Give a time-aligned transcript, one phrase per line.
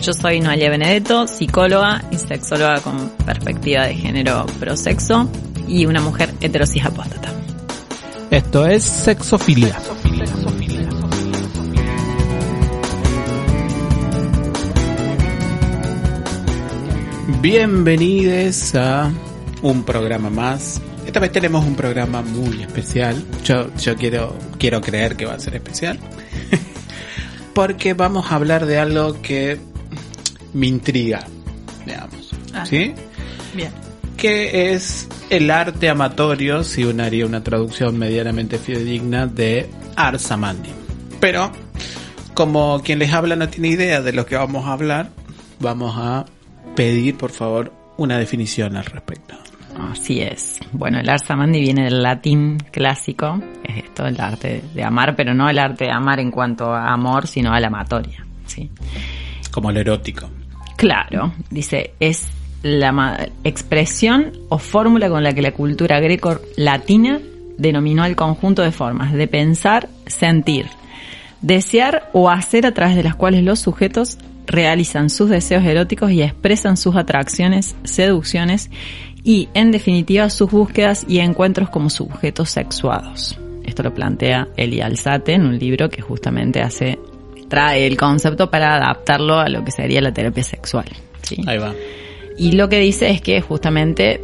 [0.00, 5.28] Yo soy Noelia Benedetto, psicóloga y sexóloga con perspectiva de género prosexo
[5.66, 7.32] y una mujer heterosis apóstata.
[8.30, 9.76] Esto es Sexofilia.
[17.42, 19.10] Bienvenidos a
[19.62, 20.80] un programa más.
[21.06, 23.24] Esta vez tenemos un programa muy especial.
[23.44, 25.98] Yo, yo quiero, quiero creer que va a ser especial.
[27.54, 29.58] Porque vamos a hablar de algo que
[30.52, 31.24] me intriga,
[31.86, 32.34] digamos.
[32.54, 32.64] Ah.
[32.66, 32.94] ¿Sí?
[33.54, 33.70] Bien.
[34.16, 40.70] que es el arte amatorio, si uno haría una traducción medianamente fidedigna de Arsamandi.
[41.20, 41.52] Pero,
[42.34, 45.10] como quien les habla no tiene idea de lo que vamos a hablar,
[45.60, 46.26] vamos a
[46.74, 49.34] pedir, por favor, una definición al respecto.
[49.78, 50.58] Así es.
[50.72, 55.48] Bueno, el arsamandi viene del latín clásico, es esto, el arte de amar, pero no
[55.48, 58.26] el arte de amar en cuanto a amor, sino a la amatoria.
[58.46, 58.70] ¿sí?
[59.58, 60.30] Como lo erótico.
[60.76, 62.28] Claro, dice, es
[62.62, 67.18] la expresión o fórmula con la que la cultura greco-latina
[67.56, 70.66] denominó el conjunto de formas de pensar, sentir,
[71.40, 76.22] desear o hacer a través de las cuales los sujetos realizan sus deseos eróticos y
[76.22, 78.70] expresan sus atracciones, seducciones
[79.24, 83.36] y, en definitiva, sus búsquedas y encuentros como sujetos sexuados.
[83.64, 86.96] Esto lo plantea Eli Alzate en un libro que justamente hace
[87.48, 90.86] trae el concepto para adaptarlo a lo que sería la terapia sexual.
[91.22, 91.42] ¿sí?
[91.46, 91.74] Ahí va.
[92.38, 94.20] Y lo que dice es que justamente,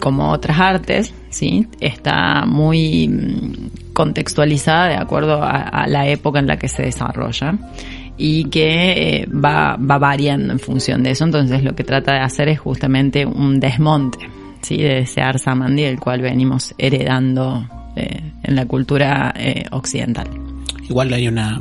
[0.00, 1.66] como otras artes, ¿sí?
[1.80, 7.58] está muy mm, contextualizada de acuerdo a, a la época en la que se desarrolla
[8.18, 11.24] y que eh, va, va variando en función de eso.
[11.24, 14.18] Entonces lo que trata de hacer es justamente un desmonte
[14.60, 14.78] ¿sí?
[14.78, 17.66] de ese Arsamandi del cual venimos heredando
[17.96, 20.28] eh, en la cultura eh, occidental.
[20.88, 21.60] Igual hay una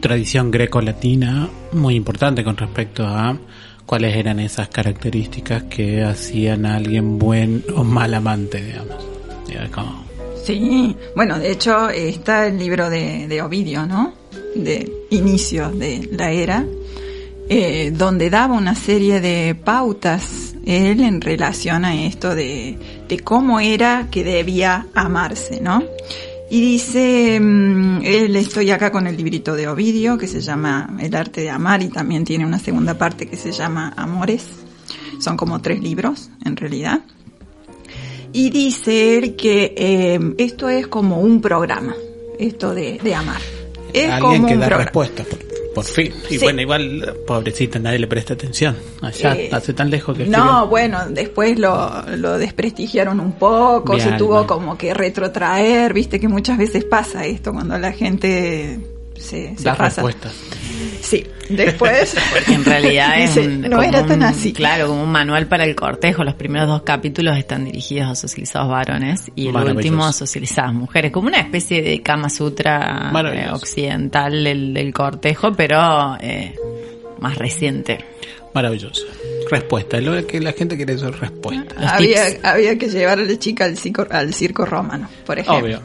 [0.00, 3.36] tradición greco-latina muy importante con respecto a
[3.84, 9.16] cuáles eran esas características que hacían a alguien buen o mal amante, digamos.
[10.44, 14.14] Sí, bueno, de hecho está el libro de, de Ovidio, ¿no?
[14.54, 16.64] De inicio de la era,
[17.48, 22.76] eh, donde daba una serie de pautas él en relación a esto de,
[23.08, 25.82] de cómo era que debía amarse, ¿no?
[26.48, 31.14] Y dice, mm, él estoy acá con el librito de Ovidio que se llama El
[31.16, 34.46] arte de amar y también tiene una segunda parte que se llama Amores.
[35.20, 37.00] Son como tres libros, en realidad.
[38.32, 41.94] Y dice él que eh, esto es como un programa,
[42.38, 43.40] esto de, de amar.
[43.92, 44.84] Es alguien como que un da programa.
[44.84, 45.45] respuestas, por,
[45.76, 46.10] por fin.
[46.30, 46.38] Y Sí.
[46.38, 48.74] bueno, igual, pobrecita, nadie le presta atención.
[49.02, 54.00] Allá, Eh, hace tan lejos que No, bueno, después lo, lo desprestigiaron un poco, Mi
[54.00, 54.16] se alma.
[54.18, 58.80] tuvo como que retrotraer, viste que muchas veces pasa esto cuando la gente
[59.18, 60.02] se, se da pasa.
[60.02, 60.32] respuestas.
[61.08, 62.16] Sí, después...
[62.32, 64.52] Porque en realidad es un- no como era tan un- así.
[64.52, 66.24] Claro, como un manual para el cortejo.
[66.24, 71.12] Los primeros dos capítulos están dirigidos a socializados varones y el último a socializadas mujeres.
[71.12, 73.50] Como una especie de Kama Sutra Maravilloso.
[73.50, 76.54] eh, occidental del, del cortejo, pero eh,
[77.20, 78.04] más reciente.
[78.52, 79.04] Maravilloso.
[79.50, 80.00] Respuesta.
[80.00, 81.74] Lo que la gente quiere es respuesta.
[81.80, 85.64] Los había, había que llevar a la chica al circo, al circo romano, por ejemplo.
[85.64, 85.82] Obvio.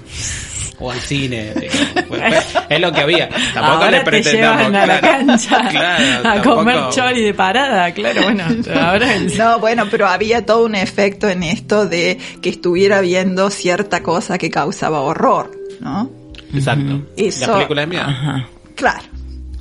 [0.81, 1.53] O al cine.
[1.53, 2.03] digamos.
[2.07, 3.29] Pues, es lo que había.
[3.53, 4.57] Tampoco ahora le te pretendamos.
[4.65, 8.43] llevan a la cancha claro, a tampoco- comer chori de parada, claro, bueno,
[8.81, 13.49] ahora el- No, bueno, pero había todo un efecto en esto de que estuviera viendo
[13.49, 16.09] cierta cosa que causaba horror, ¿no?
[16.53, 17.01] Exacto.
[17.15, 18.03] Eso- La película de miedo.
[18.03, 18.47] Ajá.
[18.75, 19.03] Claro,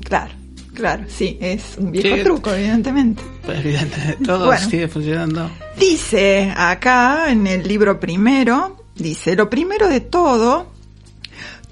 [0.03, 0.33] claro,
[0.75, 2.23] claro, sí, es un viejo Sí.
[2.25, 3.23] truco, evidentemente.
[3.45, 4.69] Pues evidentemente todo Bueno.
[4.71, 5.51] sigue funcionando.
[5.79, 10.73] Dice acá en el libro primero, dice, lo primero de todo,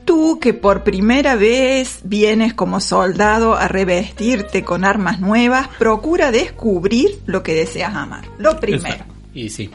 [0.08, 7.20] tú que por primera vez vienes como soldado a revestirte con armas nuevas, procura descubrir
[7.26, 8.24] lo que deseas amar.
[8.38, 9.04] Lo primero.
[9.34, 9.70] Y sí.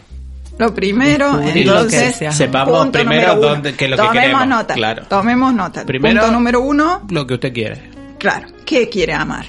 [0.57, 2.35] Lo primero, Descubrir lo que entonces.
[2.35, 5.03] Sepamos primero dónde- qué es lo que Tomemos queremos, nota, claro.
[5.07, 5.85] tomemos nota.
[5.85, 7.81] Primero- punto número uno, Lo que usted quiere.
[8.17, 9.45] claro, ¿qué quiere amar?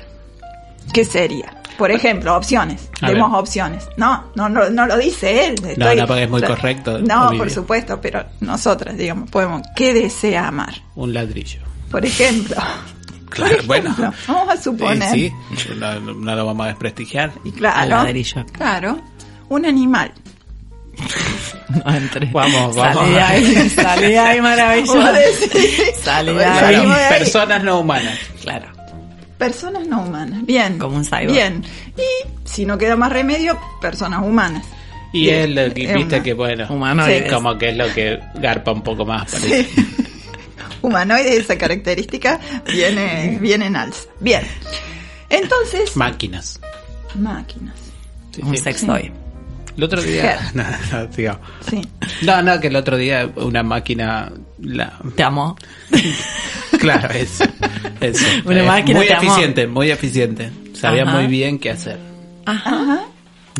[0.92, 1.62] ¿Qué sería?
[1.78, 2.88] Por ejemplo, opciones.
[3.00, 3.40] A Demos ver.
[3.40, 3.88] opciones.
[3.96, 5.54] No, no, no, no lo dice él.
[5.54, 7.38] Estoy- no, porque es muy correcto, No, Ovidio.
[7.42, 9.62] por supuesto, pero nosotras, digamos, podemos.
[9.74, 10.72] ¿Qué desea amar?
[10.94, 11.60] Un ladrillo.
[11.90, 12.56] Por ejemplo.
[13.30, 13.90] Claro, por bueno.
[13.90, 15.10] ejemplo, Vamos a suponer.
[15.10, 15.68] Sí, sí.
[15.76, 17.32] No, no lo vamos a desprestigiar.
[17.42, 17.80] Y claro.
[17.80, 18.46] Al ladrillo.
[18.52, 19.00] Claro.
[19.48, 20.12] Un animal.
[21.84, 22.28] No entré.
[22.32, 22.94] Vamos, vamos.
[22.94, 25.02] Salí de ahí, salí ahí maravilloso.
[26.02, 26.52] Salí Bueno,
[26.94, 27.08] ahí.
[27.18, 28.16] personas no humanas.
[28.42, 28.66] Claro.
[29.44, 30.44] Personas no humanas.
[30.46, 30.78] Bien.
[30.78, 31.32] Como un cyborg.
[31.32, 31.62] Bien.
[31.96, 34.64] Y si no queda más remedio, personas humanas.
[35.12, 35.40] Y Bien.
[35.40, 37.30] él, eh, Es viste que bueno, Humanoides.
[37.32, 39.68] como que es lo que garpa un poco más, parece.
[40.82, 42.40] Humanoide, esa característica
[42.72, 44.08] viene, viene en alza.
[44.20, 44.42] Bien.
[45.30, 46.60] Entonces, Máquinas.
[47.14, 47.74] máquinas.
[48.32, 48.62] Sí, Un sí.
[48.64, 49.12] sex toy.
[49.76, 50.38] El otro día.
[50.54, 51.08] No, no.
[51.68, 51.80] Sí.
[52.22, 54.30] no, no, que el otro día una máquina.
[54.60, 55.56] La, Te amo.
[56.84, 57.44] claro, eso.
[58.00, 58.24] eso.
[58.44, 59.22] Una máquina Muy amó.
[59.22, 60.50] eficiente, muy eficiente.
[60.74, 61.16] Sabía Ajá.
[61.18, 61.98] muy bien qué hacer.
[62.46, 63.00] Ajá.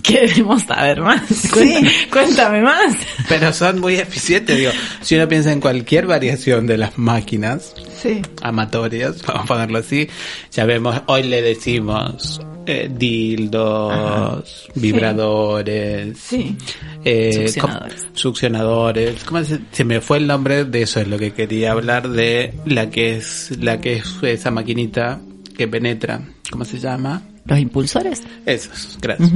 [0.02, 1.22] Queremos saber más.
[1.28, 1.76] Sí.
[2.10, 2.94] Cuéntame, más.
[3.28, 4.72] Pero son muy eficientes, digo.
[5.00, 8.20] Si uno piensa en cualquier variación de las máquinas Sí.
[8.42, 10.08] amatorias, vamos a ponerlo así,
[10.52, 16.56] ya vemos, hoy le decimos eh, dildos, vibradores, Sí.
[17.04, 18.06] eh, Succionadores.
[18.14, 19.24] succionadores.
[19.24, 21.00] ¿Cómo se, se me fue el nombre de eso?
[21.00, 25.20] Es lo que quería hablar de la que es la que es esa maquinita
[25.56, 26.20] que penetra.
[26.50, 27.22] ¿Cómo se llama?
[27.44, 28.22] Los impulsores.
[28.46, 29.30] Esos, gracias.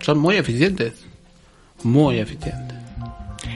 [0.00, 0.92] Son muy eficientes.
[1.82, 2.78] Muy eficientes.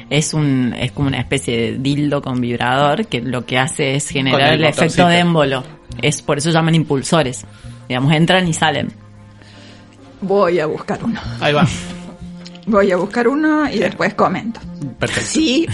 [0.08, 4.08] Es un es como una especie de dildo con vibrador que lo que hace es
[4.08, 5.64] generar el el, efecto de émbolo.
[6.00, 7.44] Es por eso llaman impulsores.
[7.88, 8.92] Digamos, entran y salen.
[10.20, 11.20] Voy a buscar uno.
[11.40, 11.66] Ahí va.
[12.66, 14.60] Voy a buscar uno y después comento.
[14.98, 15.30] Perfecto.
[15.30, 15.66] Sí.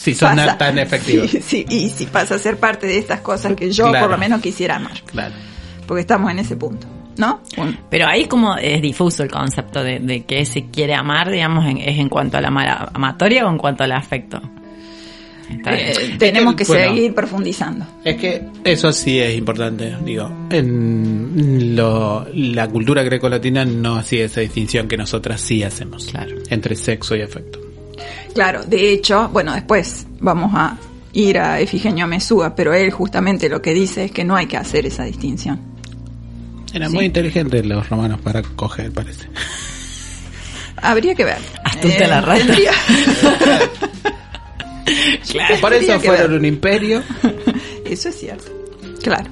[0.00, 1.28] Si son pasa- tan efectivos.
[1.30, 4.04] Sí, sí, y si pasa a ser parte de estas cosas que yo Claro.
[4.06, 5.02] por lo menos quisiera amar.
[5.06, 5.34] Claro.
[5.86, 6.86] Porque estamos en ese punto.
[7.16, 7.40] ¿No?
[7.90, 11.78] Pero ahí como es difuso el concepto de, de que se quiere amar, digamos, en-
[11.78, 14.40] es en cuanto a la amar- amatoria o en cuanto al afecto.
[15.50, 16.94] Eh, tenemos que bueno.
[16.94, 17.86] seguir profundizando.
[18.04, 20.30] Es que eso sí es importante, digo.
[20.50, 26.06] En lo, la cultura grecolatina no hacía esa distinción que nosotras sí hacemos.
[26.06, 26.36] Claro.
[26.50, 27.60] Entre sexo y afecto.
[28.34, 30.76] Claro, de hecho, bueno, después vamos a
[31.12, 34.56] ir a Efigenio Mesúa, pero él justamente lo que dice es que no hay que
[34.56, 35.60] hacer esa distinción.
[36.72, 36.96] Eran Sí.
[36.96, 39.26] muy inteligentes los romanos para coger, parece.
[40.82, 41.38] Habría que ver.
[41.64, 42.44] Astuta la rata.
[42.46, 42.72] tendría-
[45.60, 46.38] Por eso fueron ver.
[46.38, 47.02] un imperio.
[47.84, 48.44] Eso es cierto.
[49.02, 49.30] Claro.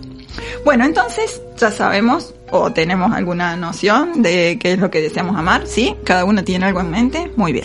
[0.65, 5.67] Bueno, entonces ya sabemos o tenemos alguna noción de qué es lo que deseamos amar,
[5.67, 5.95] ¿sí?
[6.05, 7.31] Cada uno tiene algo en mente.
[7.37, 7.65] Muy bien.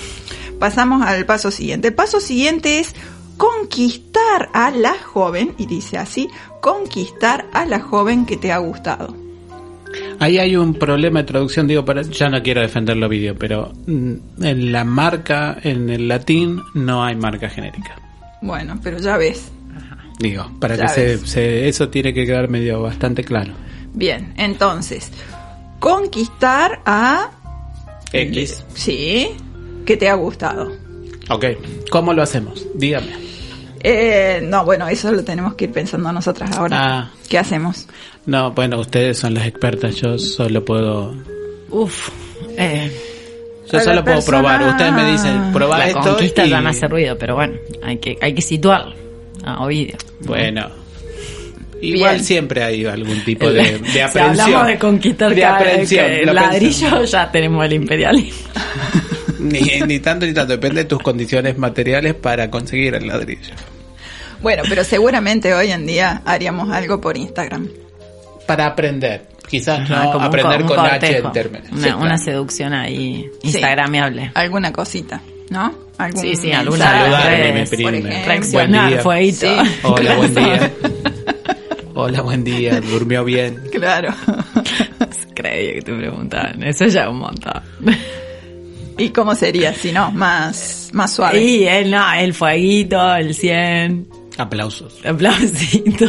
[0.61, 1.87] Pasamos al paso siguiente.
[1.87, 2.93] El paso siguiente es
[3.35, 6.29] conquistar a la joven, y dice así,
[6.61, 9.15] conquistar a la joven que te ha gustado.
[10.19, 13.73] Ahí hay un problema de traducción, digo, para, ya no quiero defender los vídeos, pero
[13.87, 14.13] mm,
[14.43, 17.95] en la marca, en el latín, no hay marca genérica.
[18.43, 19.51] Bueno, pero ya ves.
[20.19, 23.53] Digo, para Ya que se- eso tiene que quedar medio bastante claro.
[23.95, 25.11] Bien, entonces,
[25.79, 27.31] conquistar a...
[28.13, 28.63] X.
[28.75, 29.29] Sí,
[29.85, 30.71] que te ha gustado.
[31.29, 31.45] Ok.
[31.89, 32.65] ¿Cómo lo hacemos?
[32.75, 33.07] Dígame.
[33.83, 36.77] Eh, no, bueno, eso lo tenemos que ir pensando nosotras ahora.
[36.79, 37.11] Ah.
[37.29, 37.87] ¿Qué hacemos?
[38.27, 41.15] No, bueno, ustedes son las expertas, yo solo puedo...
[41.71, 42.09] Uf.
[42.57, 42.91] Eh,
[43.71, 44.67] Yo solo puedo persona- probar.
[44.69, 47.97] Ustedes me dicen, probá la esto conquista y- ya me hace ruido, pero bueno, hay
[47.97, 48.93] que, hay que situarlo.
[49.43, 49.95] A Ovidio.
[50.25, 50.67] Bueno.
[51.81, 52.23] Igual Bien.
[52.25, 54.29] siempre hay algún tipo de, de si aprehensión.
[54.29, 56.05] hablamos de conquistar de cada- aprehensión.
[56.07, 57.11] que lo ladrillo, pensamos.
[57.11, 58.39] ya tenemos el imperialismo.
[59.41, 60.53] Ni, ni tanto ni tanto.
[60.53, 63.53] Depende de tus condiciones materiales para conseguir el ladrillo.
[64.41, 67.67] Bueno, pero seguramente hoy en día haríamos algo por Instagram.
[68.47, 69.27] Para aprender.
[69.47, 71.67] Quizás Ajá, no como aprender un con H en términos.
[71.71, 72.17] Una, Sí, una claro.
[72.23, 73.47] seducción ahí, Sí.
[73.49, 74.31] instagramiable.
[74.33, 75.73] Alguna cosita, ¿no?
[75.97, 78.07] Algún Sí, sí, alguna Saludarme, redes, mi por prima.
[78.09, 78.25] ejemplo.
[78.31, 79.03] Reaccionar, Buen día.
[79.03, 79.39] fueguito.
[79.47, 79.69] Sí.
[79.83, 80.71] Hola, buen día.
[81.93, 82.81] Hola, buen día.
[82.81, 83.59] Durmió bien.
[83.71, 84.13] Claro.
[85.35, 86.63] Creía que te preguntaban.
[86.63, 87.61] Eso ya es un montón.
[89.01, 90.11] ¿Y cómo sería si no?
[90.11, 91.41] Más, más suave.
[91.41, 94.93] Y él no, el fueguito, el 100, Aplausos.
[95.05, 96.05] aplausito.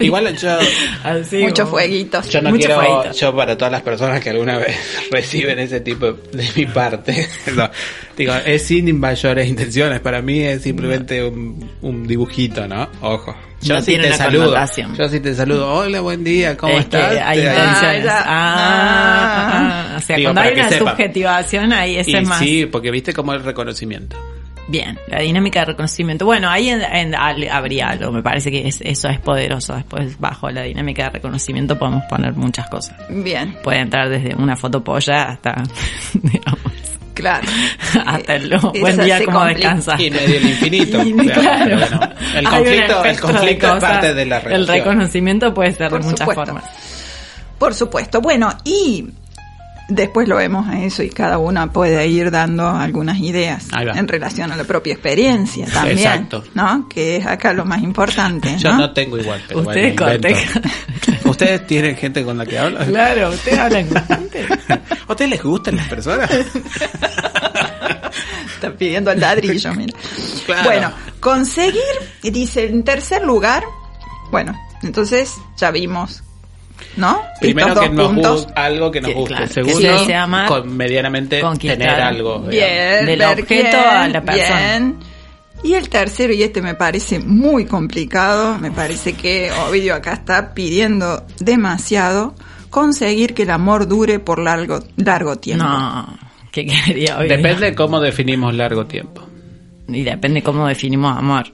[0.00, 0.58] Igual yo,
[1.04, 2.28] Así Muchos como- fueguitos.
[2.28, 3.12] yo no Mucho quiero, fueguito.
[3.16, 4.76] yo para todas las personas que alguna vez
[5.10, 7.70] reciben ese tipo de mi parte, no,
[8.16, 12.88] digo, es sin mayores intenciones, para mí es simplemente un, un dibujito, ¿no?
[13.02, 13.34] Ojo.
[13.62, 14.54] Yo No sí tiene te saludo.
[14.98, 15.72] Yo sí te saludo.
[15.72, 17.16] Hola, buen día, ¿cómo Es que estás?
[17.24, 18.06] hay Te- intenciones.
[18.08, 19.96] Ah, ah, ah.
[19.96, 20.90] O sea, Digo, cuando hay una sepa.
[20.90, 22.38] subjetivación, ahí ese Y es más.
[22.40, 24.16] sí, porque viste cómo el reconocimiento.
[24.66, 26.24] Bien, la dinámica de reconocimiento.
[26.24, 29.74] Bueno, ahí en- en- al- habría algo, me parece que es- eso es poderoso.
[29.76, 32.96] Después, bajo la dinámica de reconocimiento, podemos poner muchas cosas.
[33.10, 35.62] Bien, Puede entrar desde una foto polla hasta,
[36.14, 36.58] digamos,
[37.12, 37.46] claro.
[38.06, 39.74] hasta el Esa buen día como complica.
[39.74, 40.02] descansa.
[40.02, 41.02] Y medio el infinito.
[41.04, 41.66] Y, Claro, claro.
[41.66, 44.66] pero bueno, el conflicto, el conflicto es parte de la El relación.
[44.76, 46.44] reconocimiento puede ser Por de muchas supuesto.
[46.46, 46.64] formas.
[47.58, 48.20] Por supuesto.
[48.20, 49.06] Bueno, y
[49.88, 54.52] después lo vemos a eso y cada una puede ir dando algunas ideas en relación
[54.52, 56.44] a la propia experiencia también, Exacto.
[56.54, 56.88] ¿no?
[56.88, 58.92] Que es acá lo más importante, Yo ¿no?
[58.92, 60.28] tengo igual, pero Ustedes bueno.
[61.24, 62.88] ¿Ustedes tienen gente con la que hablan?
[62.88, 64.46] Claro, ustedes hablan con gente.
[64.68, 64.80] ¿A
[65.12, 66.30] ustedes les gustan las personas?
[68.54, 69.96] Está pidiendo el ladrillo, mira.
[70.46, 70.64] Claro.
[70.64, 71.82] Bueno, conseguir,
[72.22, 73.64] dice, en tercer lugar,
[74.30, 76.22] bueno, entonces ya vimos,
[76.96, 77.20] ¿no?
[77.40, 79.28] Primero que nos guste algo que nos Que, guste.
[79.34, 82.40] claro, que Segundo, se amar, con medianamente tener algo.
[82.40, 84.58] Bien, Del ver objeto a la persona.
[84.58, 84.96] bien.
[85.62, 90.52] Y el tercero, y este me parece muy complicado, me parece que Ovidio acá está
[90.52, 92.34] pidiendo demasiado,
[92.68, 95.64] conseguir que el amor dure por largo, largo tiempo.
[95.64, 96.18] No,
[96.52, 97.28] ¿qué quería hoy?
[97.28, 99.22] Depende de cómo definimos largo tiempo.
[99.88, 101.44] Y depende cómo definimos amor.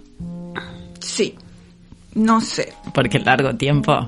[0.98, 1.34] Sí,
[2.14, 2.72] no sé.
[2.92, 4.06] Porque largo tiempo.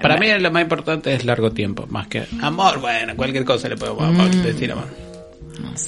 [0.00, 2.80] Para mí lo más importante es largo tiempo, más que amor.
[2.80, 4.42] Bueno, cualquier cosa le podemos Mm.
[4.42, 4.86] decir amor.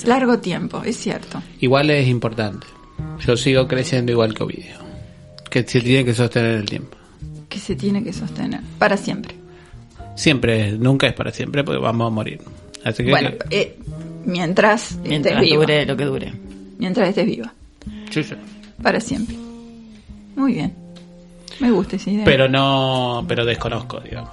[0.04, 1.42] Largo tiempo, es cierto.
[1.60, 2.66] Igual es importante.
[3.26, 4.76] Yo sigo creciendo igual que Ovidio.
[5.50, 6.96] Que se tiene que sostener el tiempo.
[7.48, 9.34] Que se tiene que sostener para siempre.
[10.16, 12.40] Siempre, nunca es para siempre porque vamos a morir.
[12.84, 13.76] Así que, Bueno, eh,
[14.24, 15.60] mientras, Mientras estés viva.
[15.62, 16.32] dure lo que dure.
[16.78, 17.52] Mientras estés viva.
[18.10, 18.34] Sí, sí.
[18.82, 19.36] Para siempre.
[20.36, 20.74] Muy bien.
[21.60, 22.24] Me gusta esa idea.
[22.24, 24.30] pero no, pero desconozco, digamos.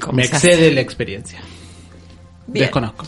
[0.00, 1.40] ¿Cómo Me excede la experiencia.
[2.46, 2.64] Bien.
[2.64, 3.04] Desconozco.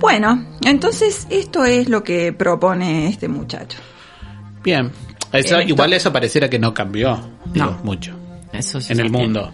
[0.00, 3.78] Bueno, entonces esto es lo que propone este muchacho.
[4.62, 4.90] Bien.
[5.32, 7.78] Eso, igual eso pareciera que no cambió digo, No.
[7.84, 8.12] mucho
[8.52, 9.52] Eso sí en el mundo.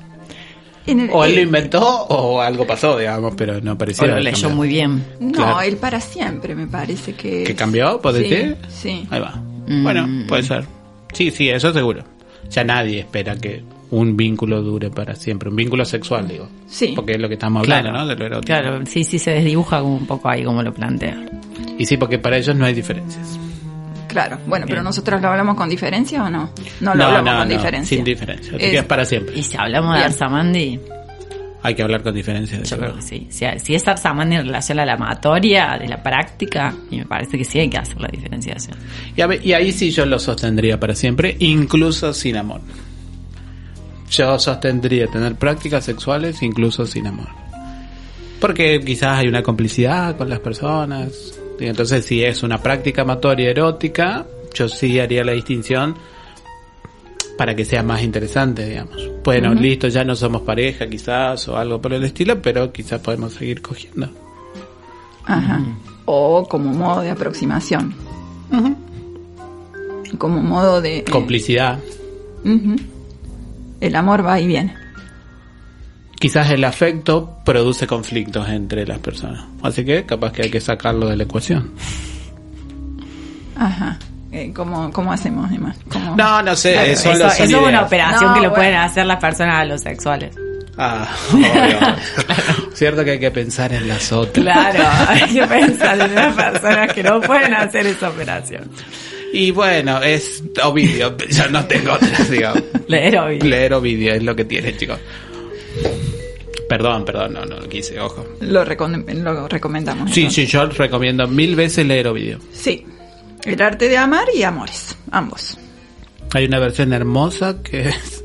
[0.87, 4.21] En el- O él lo inventó o algo pasó, digamos, pero no O pareciera lo
[4.21, 5.05] leyó muy bien.
[5.21, 5.61] No, Claro.
[5.63, 7.45] el para siempre me parece que...
[7.45, 8.01] ¿Que es- cambió?
[8.01, 8.57] ¿Puede sí, ser?
[8.69, 9.07] Sí.
[9.11, 9.35] Ahí va.
[9.67, 9.83] Mm.
[9.83, 10.65] Bueno, puede ser.
[11.13, 12.05] Sí, sí, eso seguro.
[12.51, 15.49] Ya nadie espera que un vínculo dure para siempre.
[15.49, 16.49] Un vínculo sexual, digo.
[16.67, 16.93] Sí.
[16.97, 18.05] Porque es lo que estamos hablando, Claro.
[18.05, 18.09] ¿no?
[18.09, 18.47] De lo erótico.
[18.47, 21.17] Claro, sí, sí se desdibuja como un poco ahí como lo plantea.
[21.79, 23.39] Y sí, porque para ellos no hay diferencias.
[24.09, 24.39] Claro.
[24.47, 26.51] Bueno, pero nosotros lo hablamos con diferencia o no?
[26.81, 27.97] No lo hablamos con diferencia.
[27.97, 28.55] Sin diferencia.
[28.57, 29.39] Así Es- que es para siempre.
[29.39, 30.05] Y si hablamos de.
[30.05, 30.81] Arsamandi,
[31.67, 32.59] Hay que hablar con diferencia.
[32.59, 33.27] de yo creo que sí.
[33.29, 37.37] Si, si es Arsamandi en relación a la amatoria, de la práctica, y me parece
[37.37, 38.77] que sí hay que hacer la diferenciación.
[39.17, 42.61] Y, a ver- y ahí sí yo lo sostendría para siempre, incluso sin amor.
[44.11, 47.27] Yo sostendría tener prácticas sexuales incluso sin amor.
[48.41, 51.39] Porque quizás hay una complicidad con las personas.
[51.59, 55.97] Y entonces si es una práctica amatoria erótica, yo sí haría la distinción
[57.37, 58.97] para que sea más interesante, digamos.
[59.23, 63.35] Bueno, listo, ya no somos pareja quizás o algo por el estilo, pero quizás podemos
[63.35, 64.09] seguir cogiendo.
[65.25, 65.61] Ajá.
[66.05, 67.95] O como modo de aproximación.
[70.19, 71.05] Como modo de...
[71.05, 71.79] Complicidad.
[72.45, 72.77] Ujú.
[73.81, 74.75] El amor va y viene.
[76.19, 79.45] quizás el afecto produce conflictos entre las personas.
[79.63, 81.73] Así que capaz que hay que sacarlo de la ecuación.
[83.57, 83.99] Ajá.
[84.37, 85.51] Eh, ¿cómo, ¿Cómo hacemos?
[85.89, 87.13] ¿Cómo- No, no sé, Claro, eso,
[87.45, 88.55] es una operación No, que lo bueno.
[88.55, 90.37] pueden hacer las personas a los sexuales.
[90.79, 91.97] Ah, obvio.
[92.75, 94.45] Cierto que hay que pensar en las otras.
[94.45, 98.71] Claro, hay que pensar en las personas que no pueden hacer esa operación.
[99.33, 102.63] Y bueno, es Ovidio, yo no tengo otras, digamos.
[102.89, 103.41] Leer hoy.
[103.41, 104.99] Leer Ovidio es lo que tiene, chicos.
[106.69, 108.27] Perdón, perdón, no, no lo quise, ojo.
[108.41, 110.11] Lo, recom- lo recomendamos.
[110.11, 110.45] Sí, entonces.
[110.47, 112.39] sí, yo recomiendo mil veces leer Ovidio.
[112.53, 112.85] Sí.
[113.47, 114.97] El arte de amar y amores.
[115.11, 115.59] Ambos.
[116.35, 118.25] Hay una versión hermosa que es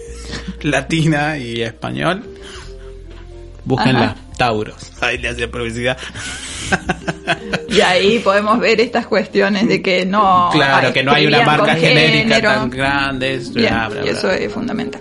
[0.62, 2.24] latina y español.
[3.64, 4.16] Búsquenla, Ajá.
[4.36, 4.92] Tauros.
[5.00, 5.96] Ahí le hace publicidad.
[7.68, 10.50] Y ahí podemos ver estas cuestiones de que no.
[10.52, 12.48] claro, que no hay una marca genérica género.
[12.50, 13.34] tan grande.
[13.34, 14.12] es- Bien, bla, bla, y bla.
[14.12, 15.00] eso es fundamental.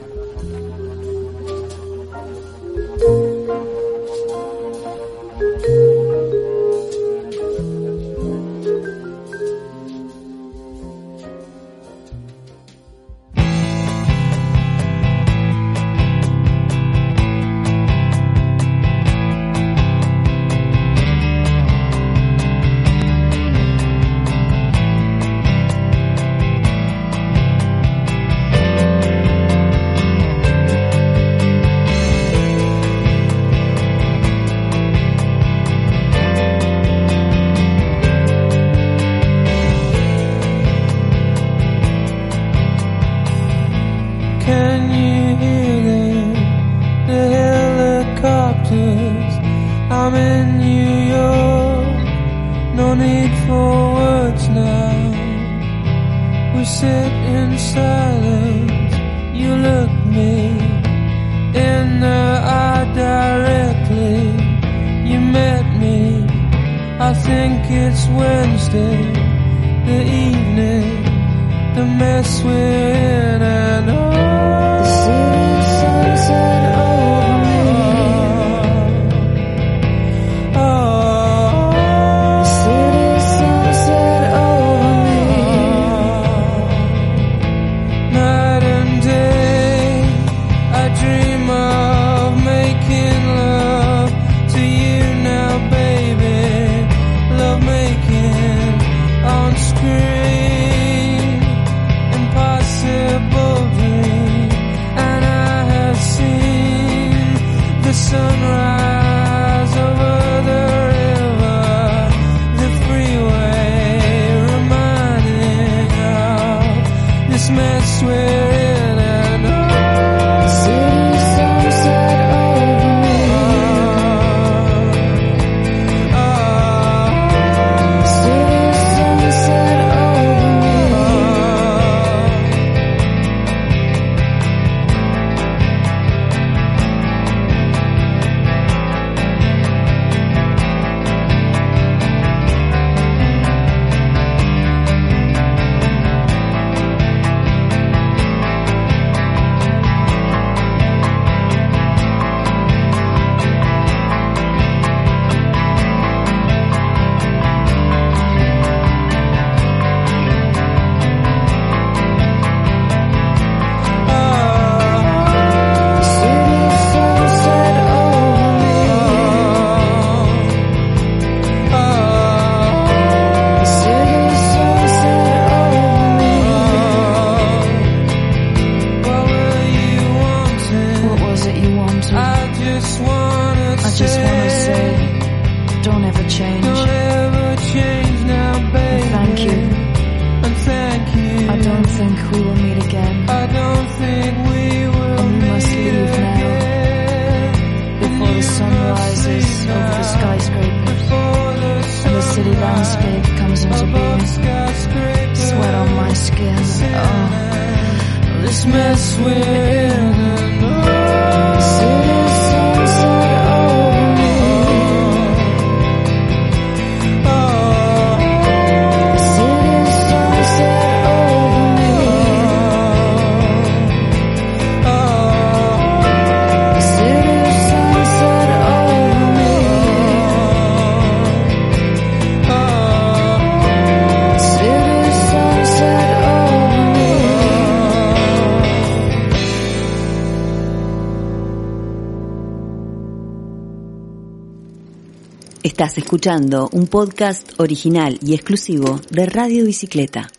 [245.75, 250.31] Estás escuchando un podcast original y exclusivo de Radio Bicicleta.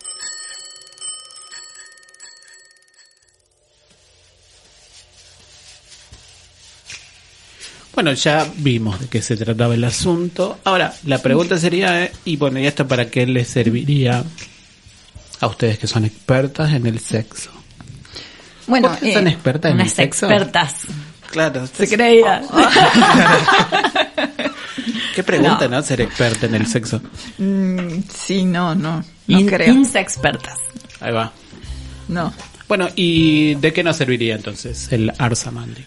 [7.93, 10.59] Bueno, ya vimos de qué se trataba el asunto.
[10.65, 14.25] Ahora, la pregunta sería, eh, y bueno, ¿y esto para qué les serviría
[15.41, 17.51] a ustedes que son expertas en el sexo?
[18.67, 20.31] Bueno, ¿Vos que son eh, expertas en el Unas sexo?
[20.31, 20.75] expertas.
[21.31, 21.67] Claro.
[21.67, 22.43] Se creía.
[25.17, 25.83] ¿Qué pregunta, no.
[25.83, 27.01] Ser experta en el sexo.
[27.39, 29.73] mm, sí, no, no, no In- creo.
[29.75, 30.59] Insexpertas.
[31.01, 31.33] Ahí va.
[32.09, 32.33] No.
[32.69, 35.85] Bueno, ¿y de qué nos serviría entonces el Arsamandi?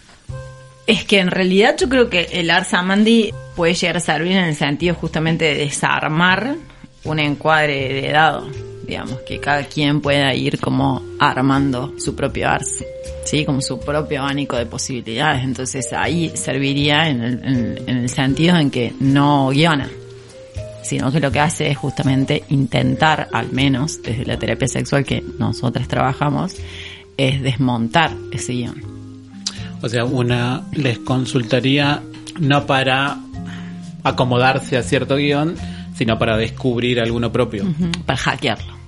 [0.87, 4.55] Es que en realidad yo creo que el Arsamandi puede llegar a servir en el
[4.55, 6.55] sentido justamente de desarmar
[7.03, 8.49] un encuadre de dado,
[8.89, 12.83] digamos, que cada quien pueda ir como armando su propio ars,
[13.23, 13.45] ¿sí?
[13.45, 15.43] Como su propio abanico de posibilidades.
[15.43, 19.89] Entonces ahí serviría en el, en- en el sentido en que no guiona,
[20.83, 25.23] sino que lo que hace es justamente intentar, al menos desde la terapia sexual que
[25.37, 26.55] nosotras trabajamos,
[27.15, 28.81] es desmontar ese guion.
[29.81, 32.01] O sea, una les consultaría
[32.39, 33.17] no para
[34.03, 35.55] acomodarse a cierto guion,
[35.95, 37.65] sino para descubrir alguno propio.
[38.05, 38.78] Para hackearlo.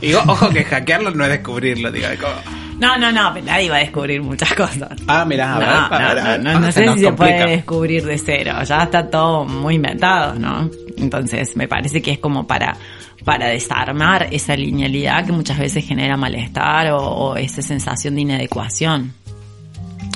[0.00, 2.10] Y ojo que hackearlo no es descubrirlo, diga.
[2.16, 2.34] como-
[2.78, 4.90] No, no, no, pero nadie va a descubrir muchas cosas.
[5.06, 6.40] Ah, mirá, a ver, No, a ver, no, a no, ver.
[6.40, 10.34] no, no se sé si se puede descubrir de cero, ya está todo muy inventado,
[10.38, 10.70] ¿no?
[10.96, 12.76] Entonces me parece que es como para,
[13.24, 19.12] para desarmar esa linealidad que muchas veces genera malestar o, o esa sensación de inadecuación.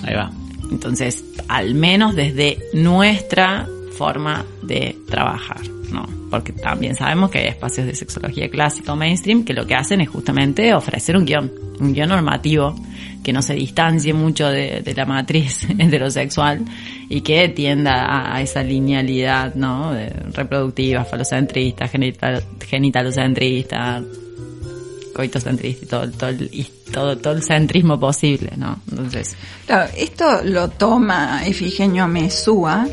[0.07, 0.31] Ahí va.
[0.71, 5.61] Entonces, al menos desde nuestra forma de trabajar,
[5.93, 6.07] ¿no?
[6.31, 10.09] Porque también sabemos que hay espacios de sexología clásica mainstream que lo que hacen es
[10.09, 12.75] justamente ofrecer un guion, un guion normativo
[13.23, 16.65] que no se distancie mucho de, la matriz heterosexual
[17.09, 19.93] y que tienda a, esa linealidad, ¿no?
[19.93, 24.03] De reproductiva, falocentrista, genital, genitalocentrista,
[25.15, 28.79] coitocentrista y todo, todo, el, todo, todo el centrismo posible, ¿no?
[28.91, 32.87] Entonces, Claro, esto lo toma Efigenio Mesúa,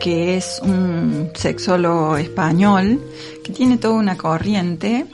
[0.00, 3.00] que es un sexólogo español
[3.44, 5.06] que tiene toda una corriente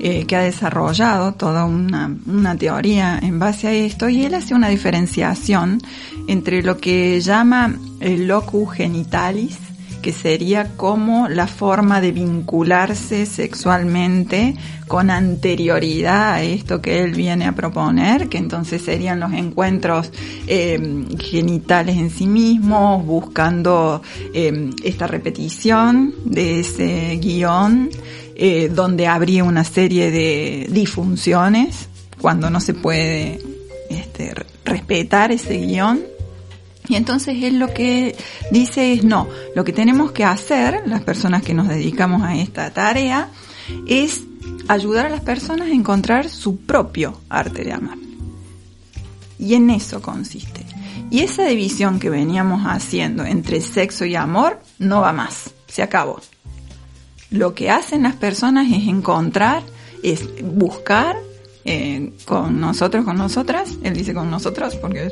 [0.00, 4.54] eh, que ha desarrollado toda una, una teoría en base a esto y él hace
[4.54, 5.80] una diferenciación
[6.28, 8.30] entre lo que llama el
[8.74, 9.58] genitalis,
[10.04, 14.54] que sería como la forma de vincularse sexualmente
[14.86, 20.12] con anterioridad a esto que él viene a proponer, que entonces serían los encuentros
[20.46, 24.02] eh, genitales en sí mismos, buscando
[24.34, 27.88] eh, esta repetición de ese guion,
[28.36, 31.88] eh, donde habría una serie de disfunciones
[32.20, 33.40] cuando no se puede
[33.88, 36.00] este, re- respetar ese guion.
[36.86, 38.14] Y entonces él lo que
[38.50, 42.70] dice es no, lo que tenemos que hacer, las personas que nos dedicamos a esta
[42.72, 43.30] tarea,
[43.86, 44.24] es
[44.68, 47.98] ayudar a las personas a encontrar su propio arte de amar.
[49.38, 50.64] Y en eso consiste.
[51.10, 56.20] Y esa división que veníamos haciendo entre sexo y amor no va más, se acabó.
[57.30, 59.62] Lo que hacen las personas es encontrar,
[60.02, 61.16] es buscar
[61.64, 65.10] eh, con nosotros, con nosotras, él dice con nosotros porque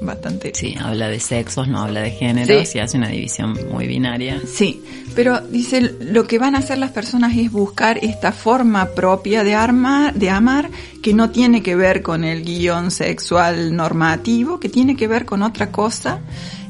[0.00, 2.78] bastante sí, habla de sexos, no habla de géneros Sí.
[2.78, 4.40] y hace una división muy binaria.
[4.46, 4.82] Sí,
[5.14, 9.54] pero dice, lo que van a hacer las personas es buscar esta forma propia de,
[9.54, 10.70] arma, de amar
[11.02, 15.42] que no tiene que ver con el guion sexual normativo, que tiene que ver con
[15.42, 16.20] otra cosa,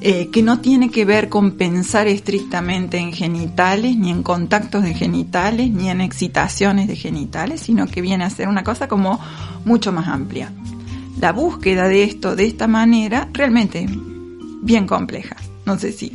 [0.01, 4.95] eh, que no tiene que ver con pensar estrictamente en genitales, ni en contactos de
[4.95, 9.21] genitales, ni en excitaciones de genitales, sino que viene a ser una cosa como
[9.65, 10.53] mucho más amplia.
[11.19, 13.87] La búsqueda de esto de esta manera realmente
[14.63, 15.37] bien compleja.
[15.67, 16.13] No sé si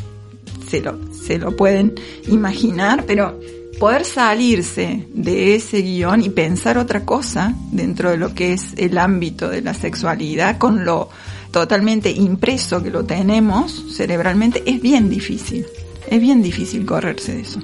[0.70, 1.94] se lo, se lo pueden
[2.28, 3.40] imaginar, pero
[3.80, 8.98] poder salirse de ese guion y pensar otra cosa dentro de lo que es el
[8.98, 11.10] ámbito de la sexualidad con lo
[11.52, 15.66] totalmente impreso que lo tenemos cerebralmente es bien difícil.
[16.10, 17.60] Es bien difícil correrse de eso.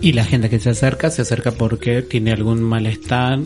[0.00, 3.38] Y la gente que se acerca, se acerca porque tiene algún malestar,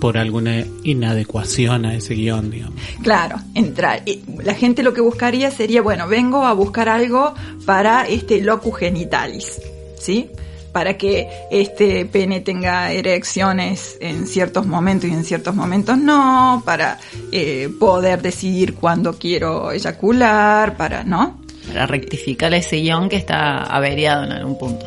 [0.00, 2.80] por alguna inadecuación a ese guion, digamos.
[3.02, 4.02] Claro, entrar.
[4.06, 7.34] y La gente lo que buscaría sería, bueno, vengo a buscar algo
[7.66, 9.60] para este locus genitalis,
[9.98, 10.30] ¿sí?
[10.72, 16.98] Para que este pene tenga erecciones en ciertos momentos y en ciertos momentos no, para
[17.32, 21.40] eh, poder decidir cuándo quiero eyacular, para, ¿no?
[21.66, 24.86] Para rectificar ese guion que está averiado en algún punto.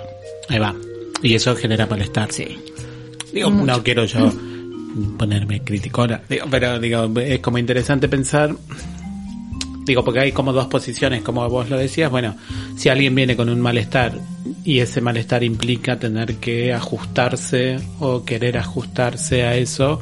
[0.50, 0.74] Ahí va.
[1.22, 2.32] Y eso genera malestar.
[2.32, 2.60] Sí.
[3.32, 4.32] Digo, no quiero yo
[5.18, 8.56] ponerme criticona, digo, pero digo, es como interesante pensar,
[9.86, 12.36] digo, porque hay como dos posiciones, como vos lo decías, bueno,
[12.76, 14.20] si alguien viene con un malestar
[14.64, 20.02] y ese malestar implica tener que ajustarse o querer ajustarse a eso,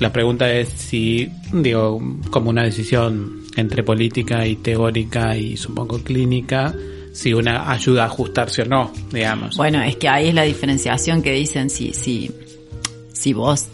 [0.00, 6.72] la pregunta es si, digo, como una decisión entre política y teórica y supongo clínica,
[7.12, 9.56] si una ayuda a ajustarse o no, digamos.
[9.56, 12.30] Bueno, es que ahí es la diferenciación que dicen si, si,
[13.12, 13.66] si vos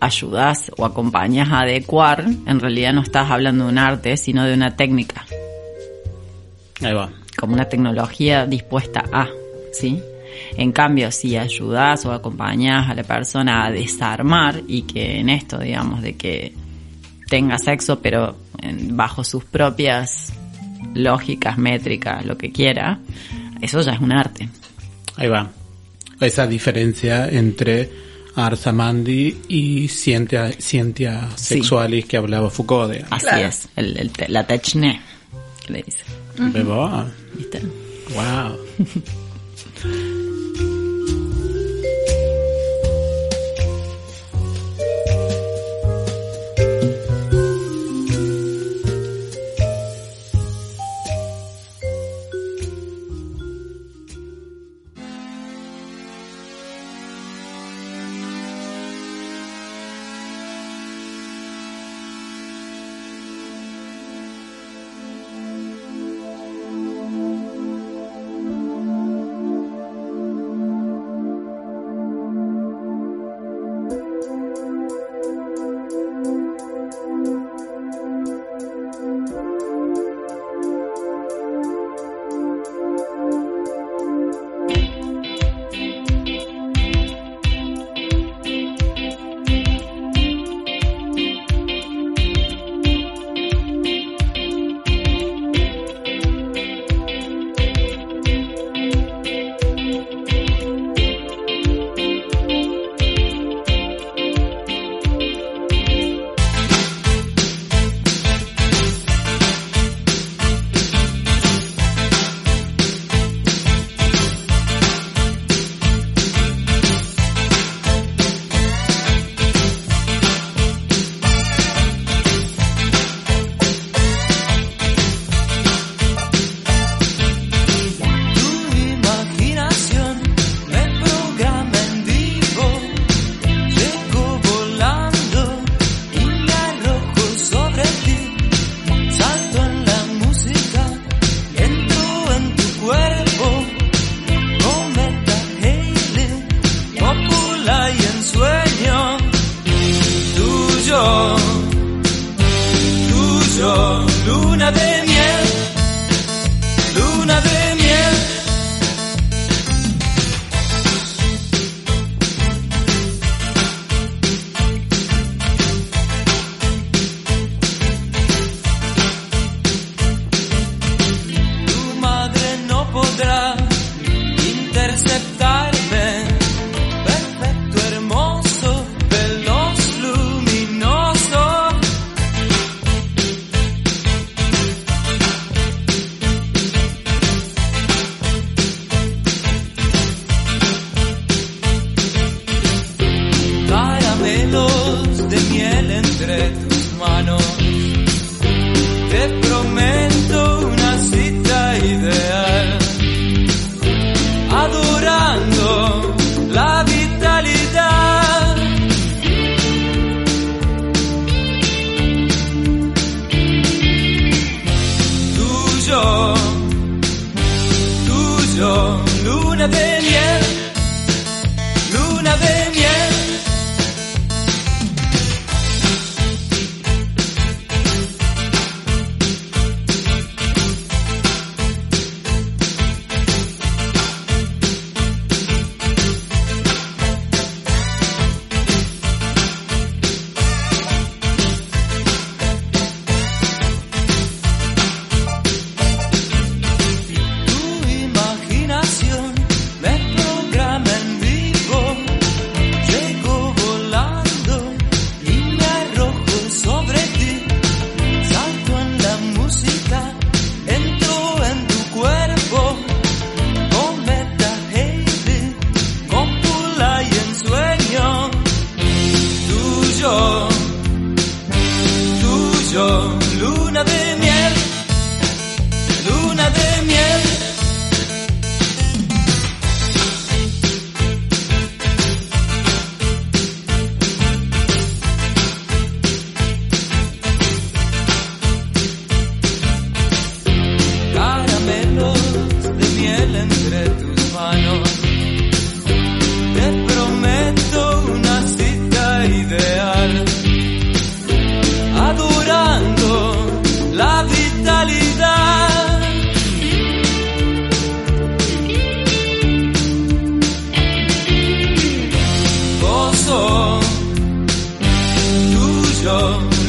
[0.00, 4.54] ayudás o acompañás a adecuar, en realidad no estás hablando de un arte, sino de
[4.54, 5.24] una técnica,
[6.82, 7.10] Ahí va.
[7.38, 9.28] como una tecnología dispuesta a,
[9.72, 10.00] ¿sí?
[10.56, 15.58] En cambio, si ayudás o acompañás a la persona a desarmar y que en esto,
[15.58, 16.54] digamos, de que
[17.28, 18.36] tenga sexo, pero
[18.90, 20.32] bajo sus propias
[20.94, 22.98] lógicas, métricas, lo que quiera,
[23.60, 24.48] eso ya es un arte.
[25.16, 25.50] Ahí va.
[26.20, 28.09] Esa diferencia entre
[28.46, 31.54] Arsamandi y Scientia, Scientia Sí.
[31.54, 32.92] Sexualis que hablaba Foucault.
[32.92, 33.12] digamos.
[33.12, 33.48] Así Claro.
[33.48, 35.00] es, el, el te- la techne,
[35.66, 35.98] que le dice.
[36.38, 37.04] Bebo.
[37.36, 37.60] ¿Viste?
[38.14, 38.56] Wow.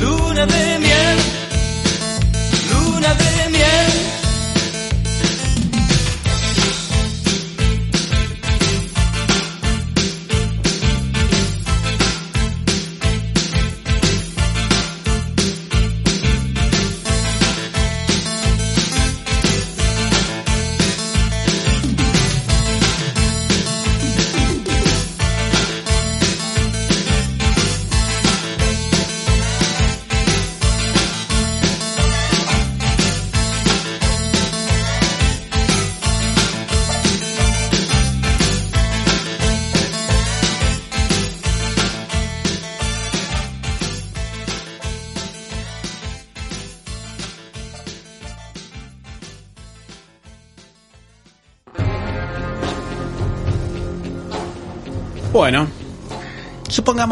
[0.01, 0.80] luna de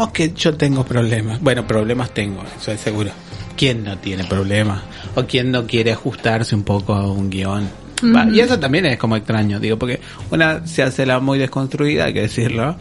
[0.08, 1.40] que yo tengo problemas.
[1.40, 3.10] Bueno, problemas tengo, eso es seguro.
[3.56, 4.82] ¿Quién no tiene problemas?
[5.14, 7.68] ¿O quién no quiere ajustarse un poco a un guion?
[8.02, 12.06] Va, Y eso también es como extraño, digo, porque una se hace la muy desconstruida,
[12.06, 12.76] hay que decirlo,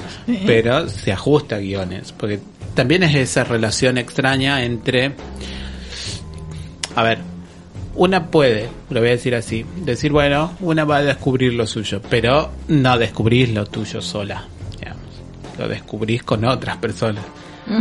[0.45, 2.39] pero se ajusta a guiones, porque
[2.73, 5.13] también es esa relación extraña entre...
[6.95, 7.19] A ver,
[7.95, 12.01] una puede, lo voy a decir así, decir, bueno, una va a descubrir lo suyo,
[12.09, 14.47] pero no descubrís lo tuyo sola.
[15.59, 17.23] Lo descubrís con otras personas.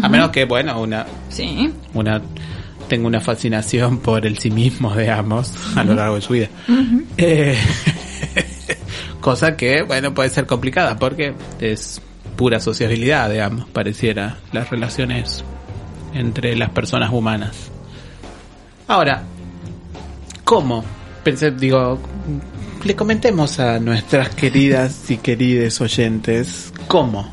[0.02, 1.72] A menos que, bueno, una, Sí.
[1.94, 2.20] una
[2.88, 6.48] tenga una fascinación por el sí mismo, digamos, a lo largo de su vida.
[7.16, 7.56] Eh,
[9.20, 12.00] cosa que, bueno, puede ser complicada porque es
[12.36, 15.44] pura sociabilidad, digamos, pareciera las relaciones
[16.14, 17.70] entre las personas humanas.
[18.86, 19.22] Ahora,
[20.44, 20.84] ¿cómo?
[21.22, 21.98] Pensé, digo,
[22.84, 27.30] le comentemos a nuestras queridas y queridos oyentes, ¿cómo?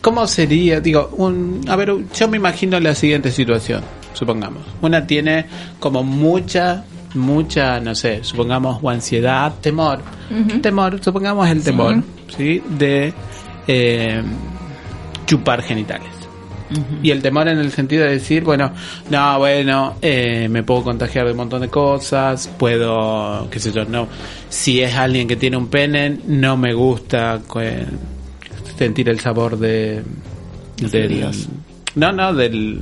[0.00, 0.80] ¿Cómo sería?
[0.80, 3.82] Digo, un, a ver, yo me imagino la siguiente situación,
[4.14, 4.62] supongamos.
[4.80, 5.46] Una tiene
[5.78, 6.84] como mucha,
[7.14, 10.00] mucha, no sé, supongamos, o ansiedad, temor.
[10.62, 12.02] Temor, supongamos el temor,
[12.36, 12.62] ¿sí?
[12.78, 13.12] De
[13.66, 14.22] eh,
[15.26, 16.08] chupar genitales.
[17.02, 18.70] Y el temor en el sentido de decir, bueno,
[19.10, 23.84] no, bueno, eh, me puedo contagiar de un montón de cosas, puedo, qué sé yo,
[23.84, 24.06] no.
[24.48, 27.86] Si es alguien que tiene un pene, no me gusta eh,
[28.80, 30.02] sentir el sabor de...
[30.78, 31.30] Del,
[31.96, 32.80] no, no, del...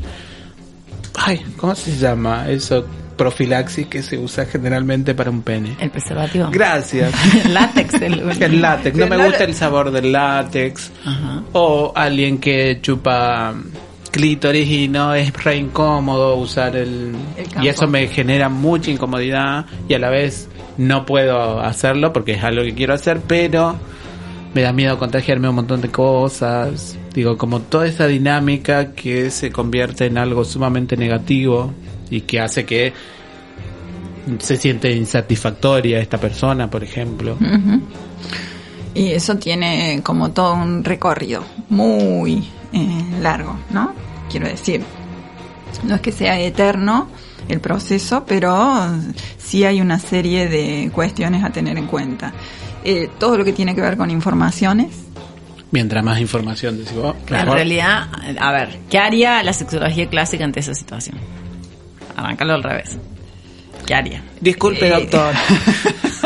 [1.16, 2.48] Ay, ¿cómo se llama?
[2.48, 5.76] Eso, profilaxis que se usa generalmente para un pene.
[5.80, 6.50] El preservativo.
[6.52, 7.12] Gracias.
[7.48, 7.94] látex.
[7.94, 10.92] El, El látex, no me gusta el sabor del látex.
[11.04, 11.42] Ajá.
[11.54, 13.56] O alguien que chupa
[14.12, 17.16] clítoris y no es re incómodo usar el...
[17.36, 22.34] El y eso me genera mucha incomodidad y a la vez no puedo hacerlo porque
[22.34, 23.76] es algo que quiero hacer, pero
[24.58, 26.98] me da miedo contagiarme un montón de cosas.
[27.14, 31.72] Digo, como toda esa dinámica que se convierte en algo sumamente negativo
[32.10, 32.92] y que hace que
[34.40, 37.36] se siente insatisfactoria esta persona, por ejemplo.
[38.94, 42.42] Y eso tiene como todo un recorrido muy
[42.72, 43.92] eh, largo, ¿no?
[44.28, 44.82] Quiero decir,
[45.84, 47.06] no es que sea eterno
[47.46, 48.88] el proceso, pero
[49.38, 52.34] sí hay una serie de cuestiones a tener en cuenta.
[52.84, 54.88] Eh, todo lo que tiene que ver con informaciones,
[55.70, 57.54] Mientras más información decís vos, En mejor.
[57.56, 58.08] realidad,
[58.40, 61.18] a ver, ¿qué haría la sexología clásica ante esa situación?
[62.16, 62.96] Arrancarlo al revés.
[63.86, 64.22] ¿Qué haría?
[64.40, 65.34] Disculpe, Eh, doctor.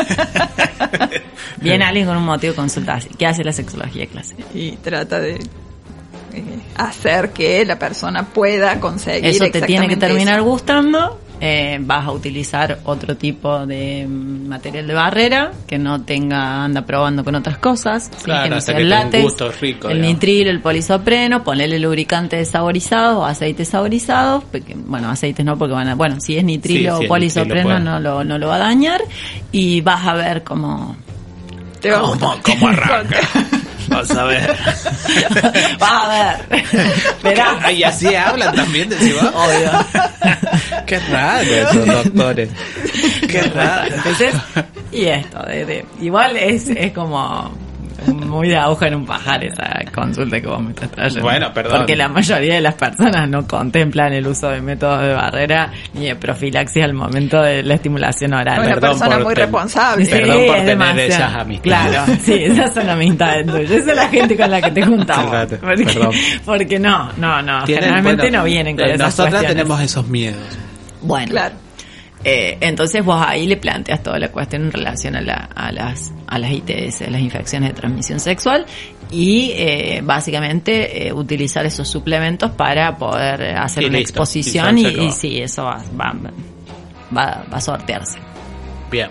[1.61, 2.99] Viene alguien con un motivo de consulta.
[3.17, 4.43] ¿Qué hace la sexología clásica?
[4.53, 6.43] y trata de eh,
[6.75, 10.45] hacer que la persona pueda conseguir Eso te tiene que terminar eso.
[10.45, 11.19] gustando.
[11.41, 17.23] Eh, vas a utilizar otro tipo de material de barrera que no tenga anda probando
[17.23, 18.23] con otras cosas ¿sí?
[18.25, 20.13] Claro, que no sea el látex rico, el digamos.
[20.13, 24.43] nitril el polisopreno ponerle lubricantes saborizados o aceites saborizados
[24.85, 27.79] bueno aceites no porque van a bueno si es nitril Sí, o el polisopreno nitrilo
[27.91, 29.01] no lo, no lo va a dañar
[29.51, 30.95] y vas a ver cómo
[31.81, 33.17] Te va ¿Cómo, cómo arranca?
[33.87, 34.47] Vas a ver.
[35.79, 36.63] vas a ver
[37.23, 39.31] verás y así hablan también, decís vos.
[39.33, 39.71] obvio
[40.85, 42.49] Qué raro esos doctores.
[43.27, 43.95] Qué raro.
[43.95, 44.35] Entonces,
[44.91, 47.51] y esto, de, de- igual es, es como
[48.07, 51.21] muy de aguja en un pajar esa consulta que vos me estás trayendo.
[51.21, 51.77] Bueno, perdón.
[51.77, 56.05] Porque la mayoría de las personas no contemplan el uso de métodos de barrera ni
[56.07, 58.59] de profilaxis al momento de la estimulación oral.
[58.59, 60.05] Una Perdón persona muy ten- responsable.
[60.05, 61.11] Sí, Perdón por es tener demasiado.
[61.11, 61.87] esas amistades.
[61.91, 63.71] Claro, sí, esas son amistades tuyas.
[63.71, 65.47] Esa es la gente con la que te juntamos.
[65.61, 66.11] Porque, perdón.
[66.45, 67.65] porque no, no, no.
[67.65, 69.55] Generalmente bueno, no vienen con eh, esas Nosotras cuestiones.
[69.63, 70.41] tenemos esos miedos.
[71.01, 71.55] Bueno, Claro.
[72.23, 76.11] Eh, entonces vos ahí le planteas toda la cuestión en relación a, la- a las
[76.27, 78.65] a las ITS, las infecciones de transmisión sexual
[79.11, 85.11] y eh, básicamente eh, utilizar esos suplementos para poder hacer Y una listo, exposición y
[85.11, 86.13] sí, eso va, va,
[87.15, 88.17] va, va a sortearse.
[88.89, 89.09] Bien.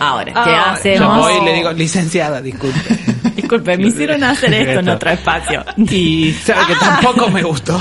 [0.00, 1.18] Ahora, ¿qué Ah, Yo hacemos?
[1.18, 2.78] voy y le digo, licenciada, disculpe.
[3.36, 5.64] Disculpe, me hicieron hacer esto en otro espacio.
[5.76, 7.78] Y sabe que tampoco me gustó.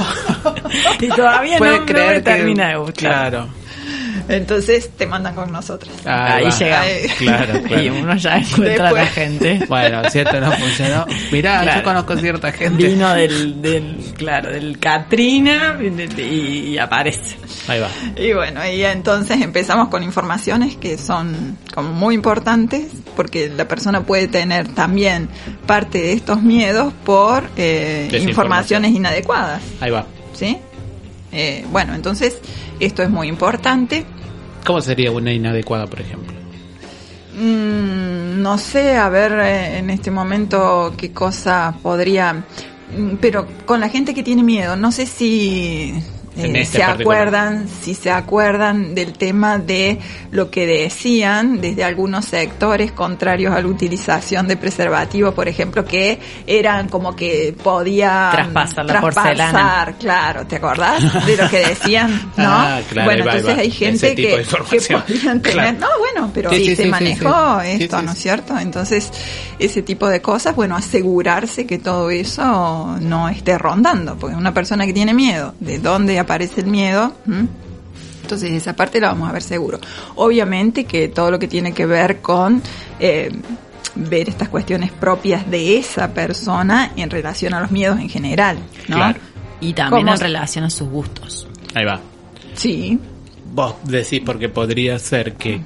[1.02, 2.96] y todavía no, no creer me que- termina de gustar.
[3.32, 3.48] Claro.
[4.30, 5.94] Entonces te mandan con nosotros.
[6.06, 6.46] Ahí.
[6.46, 7.08] Ahí.
[7.18, 7.84] Claro, claro.
[7.84, 9.60] Y uno ya encuentra a la gente.
[9.68, 11.06] Bueno, si esto no funcionó.
[11.32, 11.80] Mirá, Claro.
[11.80, 12.88] yo conozco cierta gente.
[12.88, 16.22] Vino del, del, claro, del Katrina y,
[16.74, 17.38] y aparece.
[17.68, 17.90] Ahí va.
[18.16, 24.02] Y bueno, y entonces empezamos con informaciones que son como muy importantes porque la persona
[24.04, 25.30] puede tener también
[25.66, 30.06] parte de estos miedos por eh, informaciones inadecuadas, Ahí va.
[30.34, 30.58] ¿sí?
[31.32, 32.38] Eh, bueno, entonces
[32.80, 34.06] esto es muy importante.
[34.68, 36.34] ¿Cómo sería una inadecuada, por ejemplo?
[37.39, 43.80] Mm, no sé, a ver eh, en este momento qué cosa podría, mm, pero con
[43.80, 45.93] la gente que tiene miedo, no sé si
[46.38, 47.18] eh, este se particular.
[47.22, 50.00] acuerdan, si se acuerdan del tema de
[50.32, 56.20] lo que decían desde algunos sectores contrarios a la utilización de preservativos, por ejemplo, que
[56.46, 59.96] eran como que podía Traspasar la traspasar, porcelana.
[60.00, 62.12] claro, ¿te acordás de lo que decían?
[62.38, 62.44] ¿No?
[62.48, 63.62] Ah, claro, bueno, va, entonces va.
[63.62, 65.78] hay gente que, podían tener, Claro.
[65.80, 68.58] no, bueno, pero Sí, se sí, manejó esto, ¿no es cierto?
[68.58, 69.12] Entonces,
[69.60, 74.86] ese tipo de cosas, bueno, asegurarse que todo eso no esté rondando, porque una persona
[74.86, 77.14] que tiene miedo, ¿de dónde aparece el miedo?
[77.26, 77.46] ¿Mm?
[78.24, 79.80] Entonces, esa parte la vamos a ver seguro.
[80.16, 82.62] Obviamente que todo lo que tiene que ver con
[83.00, 83.32] eh,
[83.96, 88.58] ver estas cuestiones propias de esa persona en relación a los miedos en general,
[88.90, 88.98] ¿no?
[88.98, 89.20] Claro.
[89.62, 90.14] Y también ¿Cómo?
[90.16, 91.48] en relación a sus gustos.
[91.74, 92.02] Ahí va.
[92.54, 93.00] Sí,
[93.54, 95.62] Vos decís porque podría ser que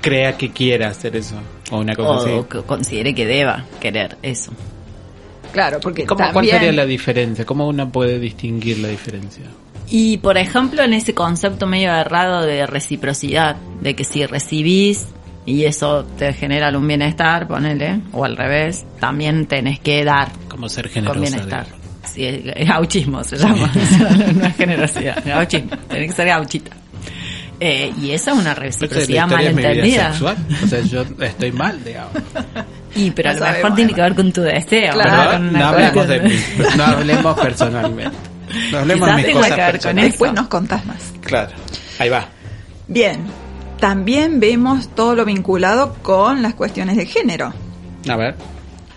[0.00, 1.34] crea que quiera hacer eso.
[1.72, 2.48] O una cosa O así.
[2.48, 4.52] que considere que deba querer eso.
[5.52, 6.56] Claro, porque ¿Cómo, ¿Cuál también...
[6.56, 7.44] sería la diferencia?
[7.44, 9.44] ¿Cómo uno puede distinguir la diferencia?
[9.88, 15.06] Y por ejemplo, en ese concepto medio errado de reciprocidad, de que si recibís
[15.44, 20.68] y eso te genera un bienestar, ponele, o al revés, también tenés que dar Como
[20.68, 21.20] ser con generosa.
[21.20, 21.66] bienestar.
[22.10, 23.70] sí, es, es gauchismo se llama,
[24.34, 26.70] no es generosidad, es gauchismo, tiene que ser gauchita.
[27.60, 30.10] Eh, y esa es una reciprocidad malentendida.
[30.10, 30.36] sexual.
[30.64, 32.12] O sea, yo estoy mal, digamos.
[32.94, 34.92] Y pero a lo mejor sabemos, tiene que ver con tu deseo.
[34.92, 35.38] Claro.
[35.38, 35.66] ¿no?
[35.66, 36.34] Hablemos de mí,
[36.76, 38.16] no hablemos personalmente.
[38.70, 40.10] No hablemos de mis cosas que ver con personales.
[40.10, 41.12] Después nos contás más.
[41.22, 41.52] Claro,
[41.98, 42.26] ahí va.
[42.86, 43.24] Bien,
[43.80, 47.52] también vemos todo lo vinculado con las cuestiones de género,
[48.08, 48.36] A ver.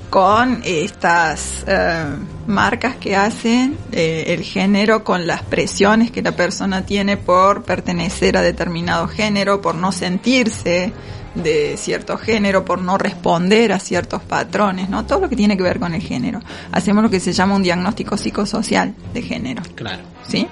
[0.10, 2.06] con estas eh,
[2.48, 8.38] marcas que hacen eh, el género, con las presiones que la persona tiene por pertenecer
[8.38, 10.91] a determinado género, por no sentirse
[11.36, 15.05] de cierto género, por no responder a ciertos patrones, ¿no?
[15.05, 16.39] Todo lo que tiene que ver con el género.
[16.71, 19.61] Hacemos lo que se llama un diagnóstico psicosocial de género.
[19.75, 20.03] Claro.
[20.27, 20.47] ¿sí?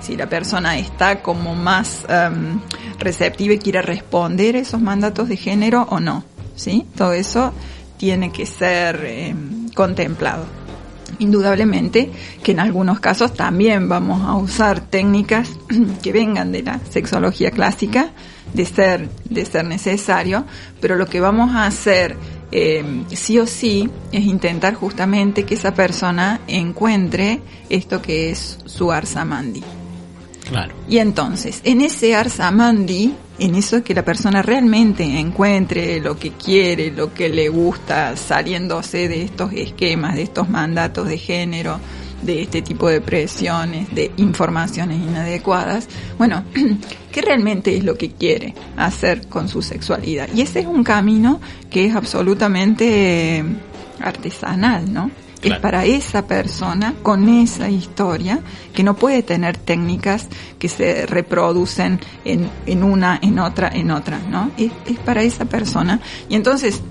[0.00, 2.60] Si la persona está como más em,
[2.98, 6.24] receptiva y quiere responder a esos mandatos de género o no,
[6.56, 6.86] ¿sí?
[6.96, 7.52] Todo eso
[7.96, 10.46] tiene que ser em, contemplado.
[11.18, 12.10] Indudablemente
[12.42, 15.50] que en algunos casos también vamos a usar técnicas
[16.02, 18.10] que vengan de la sexología clásica,
[18.52, 20.44] de ser, de ser necesario,
[20.80, 22.16] pero lo que vamos a hacer
[22.50, 28.90] eh, sí o sí es intentar justamente que esa persona encuentre esto que es su
[28.90, 29.62] arsamandi.
[30.48, 30.74] Claro.
[30.88, 36.90] Y entonces, en ese arsamandi, en eso que la persona realmente encuentre lo que quiere,
[36.90, 41.78] lo que le gusta, saliéndose de estos esquemas, de estos mandatos de género,
[42.22, 45.86] de este tipo de presiones, de informaciones inadecuadas,
[46.16, 46.44] bueno,
[47.18, 50.28] ¿qué realmente es lo que quiere hacer con su sexualidad?
[50.32, 53.44] Y ese es un camino que es absolutamente eh,
[53.98, 55.10] artesanal, ¿no?
[55.40, 55.56] Claro.
[55.56, 58.38] Es para esa persona con esa historia
[58.72, 60.28] que no puede tener técnicas
[60.60, 64.52] que se reproducen en, en una, en otra, en otra, ¿no?
[64.56, 66.00] Es, es para esa persona.
[66.28, 66.82] Y entonces,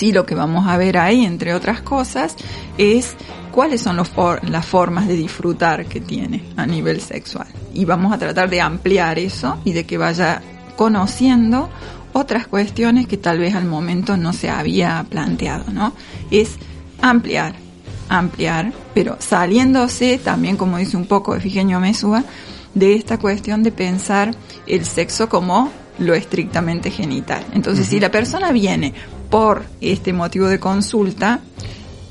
[0.00, 2.34] sí, lo que vamos a ver ahí, entre otras cosas,
[2.78, 3.16] es
[3.52, 7.46] cuáles son los for- las formas de disfrutar que tiene a nivel sexual.
[7.74, 10.40] Y vamos a tratar de ampliar eso y de que vaya
[10.74, 11.68] conociendo
[12.14, 15.92] otras cuestiones que tal vez al momento no se había planteado, ¿no?
[16.30, 16.56] Es
[17.02, 17.52] ampliar,
[18.08, 22.24] ampliar, pero saliéndose también, como dice un poco Efigenia Mesúa,
[22.74, 24.34] de esta cuestión de pensar
[24.66, 27.44] el sexo como lo estrictamente genital.
[27.52, 28.94] Entonces, si la persona viene
[29.30, 31.40] por este motivo de consulta,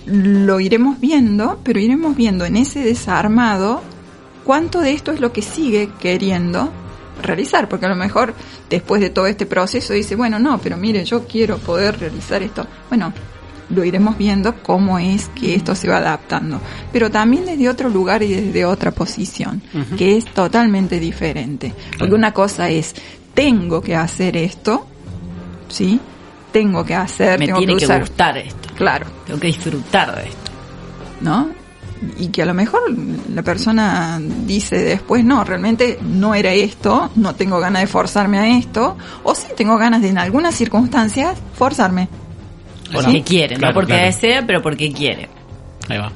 [0.05, 3.81] lo iremos viendo, pero iremos viendo en ese desarmado
[4.43, 6.71] cuánto de esto es lo que sigue queriendo
[7.21, 8.33] realizar, porque a lo mejor
[8.69, 12.65] después de todo este proceso dice, bueno, no, pero mire, yo quiero poder realizar esto.
[12.87, 13.13] Bueno,
[13.69, 16.59] lo iremos viendo cómo es que esto se va adaptando,
[16.91, 19.61] pero también desde otro lugar y desde otra posición,
[19.97, 21.73] que es totalmente diferente.
[21.97, 22.95] Porque una cosa es,
[23.33, 24.87] tengo que hacer esto,
[25.67, 25.99] ¿sí?
[26.51, 27.99] Tengo que hacer, Me tengo tiene que que usar.
[28.01, 28.69] gustar esto.
[28.75, 30.51] Claro, Tengo que disfrutar de esto.
[31.21, 31.49] ¿no?
[32.17, 32.81] Y que a lo mejor
[33.33, 38.57] la persona dice después, no, realmente no era esto, no tengo ganas de forzarme a
[38.57, 42.07] esto, o sí tengo ganas de en algunas circunstancias forzarme.
[42.93, 44.05] Porque quiere, Claro, no porque claro.
[44.05, 45.29] desea, pero porque quiere.
[45.89, 46.11] Ahí va.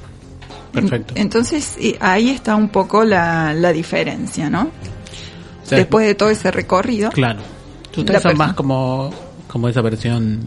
[0.71, 1.13] Perfecto.
[1.17, 4.61] Entonces eh, ahí está un poco la, la diferencia, ¿no?
[4.61, 7.11] O sea, Después de todo ese recorrido.
[7.11, 7.41] Claro.
[7.41, 8.33] La Ustedes son persona.
[8.47, 9.13] más como,
[9.53, 10.39] como esa versión.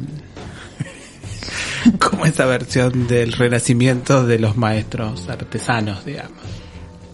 [2.01, 6.33] como esa versión del renacimiento de los maestros artesanos, digamos.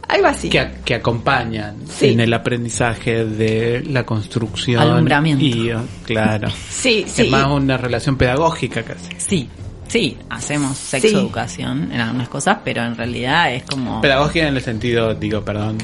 [0.09, 0.49] Algo así.
[0.49, 2.09] Que, acompañan Sí.
[2.09, 4.81] en el aprendizaje de la construcción.
[4.81, 5.45] Alumbramiento.
[5.45, 6.49] Y, oh, claro.
[6.71, 7.23] Sí, sí.
[7.25, 9.11] Es más una relación pedagógica casi.
[9.19, 9.51] Sí,
[9.87, 11.15] sí, hacemos sexo Sí.
[11.15, 14.01] educación en algunas cosas, pero en realidad es como...
[14.01, 15.77] Pedagógica en el sentido, digo, perdón,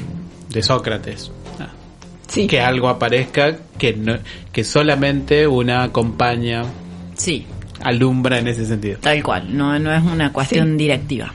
[0.48, 1.30] de Sócrates.
[2.28, 2.46] Sí.
[2.46, 4.18] Que algo aparezca que, no,
[4.52, 6.62] que solamente una acompaña,
[7.16, 7.46] Sí,
[7.82, 8.98] alumbra en ese sentido.
[9.00, 10.76] tal cual, no, no es una cuestión Sí.
[10.76, 11.32] directiva.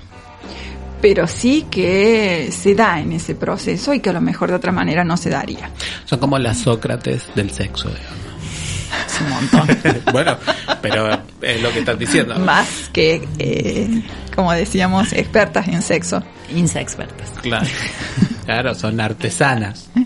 [1.01, 4.71] Pero sí que se da en ese proceso y que a lo mejor de otra
[4.71, 5.69] manera no se daría.
[6.05, 8.23] Son como las Sócrates del sexo, digamos.
[9.07, 10.03] Es un montón.
[10.13, 10.37] bueno,
[10.81, 11.09] pero
[11.41, 12.37] es lo que estás diciendo.
[12.39, 14.01] Más que, eh,
[14.33, 16.23] como decíamos, expertas en sexo.
[16.55, 17.29] Insexpertas.
[17.41, 17.65] Claro.
[18.45, 19.89] Claro, son artesanas.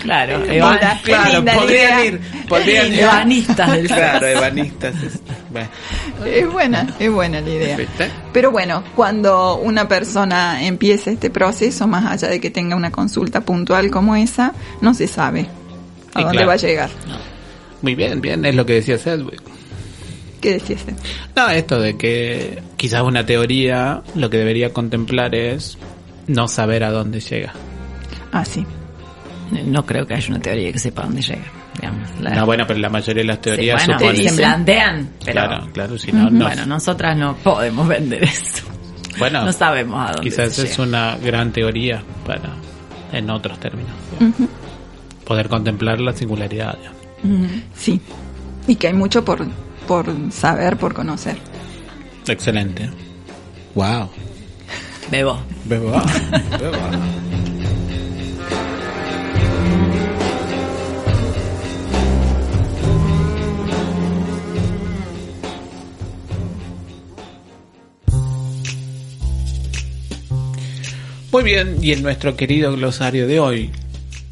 [0.00, 2.04] Claro, Eh, evan- qué claro, podrían idea.
[2.06, 3.00] ir, podrían ir.
[3.00, 4.38] Ebanistas del Claro, sexo.
[4.38, 4.94] ebanistas.
[5.02, 5.68] es- bueno,
[6.24, 7.76] Es buena, es buena la idea.
[7.76, 8.08] ¿viste?
[8.32, 13.42] Pero bueno, cuando una persona empieza este proceso, más allá de que tenga una consulta
[13.42, 15.46] puntual como esa, no se sabe
[16.14, 16.46] a dónde claro.
[16.48, 16.90] va a llegar.
[17.82, 19.42] Muy bien, bien, es lo que decía Sedgwick.
[20.40, 20.80] ¿Qué decías?
[21.36, 25.76] No, esto de que quizás una teoría lo que debería contemplar es
[26.26, 27.52] no saber a dónde llega.
[28.32, 28.64] Ah, sí.
[29.64, 31.42] No creo que haya una teoría que sepa dónde llega.
[31.80, 32.20] Digamos.
[32.20, 34.28] La- No, bueno, pero la mayoría de las Sí, teorías bueno, suponen...
[34.28, 36.44] se plantean, pero Claro, claro, si no, no.
[36.46, 38.64] bueno, nosotras no podemos vender eso.
[39.18, 40.82] Bueno, no sabemos a dónde quizás se es llega.
[40.88, 42.50] una gran teoría para,
[43.12, 43.92] en otros términos,
[45.24, 46.78] poder contemplar la singularidad.
[47.74, 48.00] Sí.
[48.66, 49.46] Y que hay mucho por,
[49.88, 51.36] por saber, por conocer.
[52.28, 52.88] Excelente.
[53.74, 54.10] Wow.
[55.10, 55.40] Bebo.
[55.64, 56.04] Beba,
[56.58, 56.90] beba.
[71.32, 73.70] Muy bien, y en nuestro querido glosario de hoy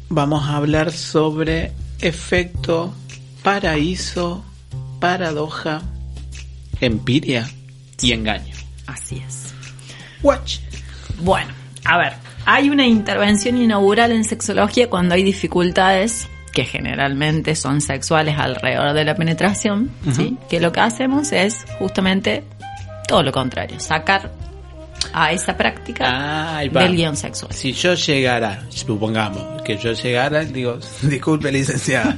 [0.09, 1.71] vamos a hablar sobre
[2.01, 2.93] efecto,
[3.43, 4.43] paraíso,
[4.99, 5.81] paradoja,
[6.79, 7.49] empiria
[8.01, 8.53] y engaño.
[8.85, 9.53] Así es.
[10.21, 10.68] Watch.
[11.21, 11.53] Bueno,
[11.85, 12.13] a ver,
[12.45, 19.05] hay una intervención inaugural en sexología cuando hay dificultades que generalmente son sexuales alrededor de
[19.05, 20.37] la penetración, ¿sí?
[20.49, 22.43] Que lo que hacemos es justamente
[23.07, 24.31] todo lo contrario, sacar
[25.13, 26.83] a esa práctica va.
[26.83, 27.53] del guion sexual.
[27.53, 32.17] Si yo llegara, supongamos que yo llegara, digo, disculpe licenciada,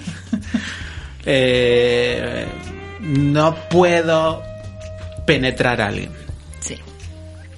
[1.26, 2.48] eh,
[3.02, 4.42] no puedo
[5.26, 6.12] penetrar a alguien.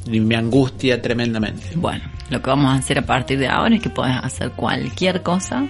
[0.06, 1.76] Y me angustia tremendamente.
[1.76, 5.22] Bueno, lo que vamos a hacer a partir de ahora es que puedes hacer cualquier
[5.22, 5.66] cosa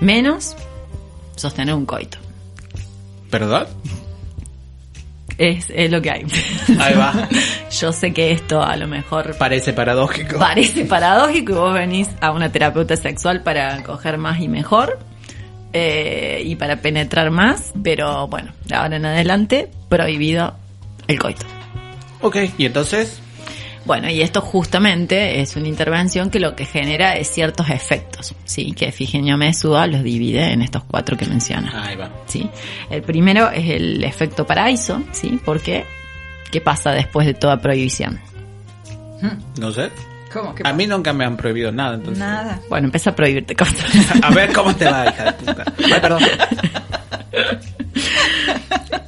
[0.00, 0.56] menos
[1.36, 2.18] sostener un coito.
[3.30, 3.66] ¿Perdón?
[5.38, 6.26] Es, es lo que hay.
[6.78, 7.28] Ahí va.
[7.70, 10.38] Yo sé que esto a lo mejor Parece paradójico.
[10.38, 14.98] parece paradójico y vos venís a una terapeuta sexual para coger más y mejor
[15.72, 20.54] eh, y para penetrar más, pero bueno, de ahora en adelante prohibido
[21.08, 21.46] el coito.
[22.20, 23.21] ok, y entonces,
[23.84, 28.72] Bueno, y esto justamente es una intervención que lo que genera es ciertos efectos, ¿sí?
[28.72, 31.84] Que Figenio Mesúa los divide en estos cuatro que menciona.
[31.84, 32.10] ahí va.
[32.26, 32.48] ¿sí?
[32.90, 35.40] El primero es el efecto paraíso, ¿sí?
[35.44, 35.84] Porque,
[36.50, 38.20] ¿qué pasa después de toda prohibición?
[39.58, 39.90] No sé.
[40.32, 42.18] ¿Cómo A mí nunca me han prohibido nada, entonces.
[42.18, 42.60] Nada.
[42.68, 43.84] Bueno, empieza a prohibirte cosas.
[44.22, 45.64] A ver cómo te va, hija de puta.
[45.78, 46.22] Ay, perdón.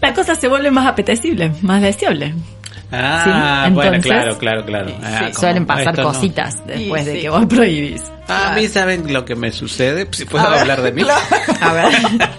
[0.02, 2.34] La cosa se vuelve más apetecible, más deseable.
[3.02, 4.88] Ah, Sí, bueno, entonces, claro, claro, claro.
[4.88, 6.08] Sí, Ah, como suelen pasar esto no.
[6.12, 7.20] cositas después Y de sí.
[7.22, 8.02] que vos prohibís.
[8.28, 11.02] A mí saben lo que me sucede, si puedo A ver, hablar de mí.
[11.60, 11.84] A ver.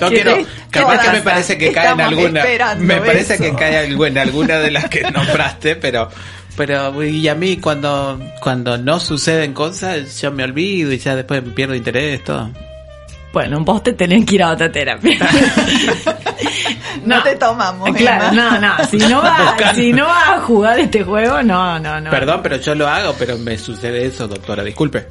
[0.00, 0.36] No ¿Qué quiero,
[0.70, 2.42] capaz que me parece que cae en alguna,
[2.78, 3.42] me parece eso.
[3.44, 6.08] que cae algo en alguna de las que nombraste, pero,
[6.56, 11.44] pero, y a mí cuando, cuando no suceden cosas, yo me olvido y ya después
[11.44, 12.50] me pierdo interés, todo.
[13.32, 15.18] Bueno, vos te tenés que ir a otra terapia.
[17.04, 18.58] No te tomamos, Claro, Emma.
[18.60, 18.84] no, no.
[18.84, 22.10] Si no vas si no vas a jugar este juego, no, no, no.
[22.10, 25.08] Perdón, pero yo lo hago, pero me sucede eso, doctora, disculpe.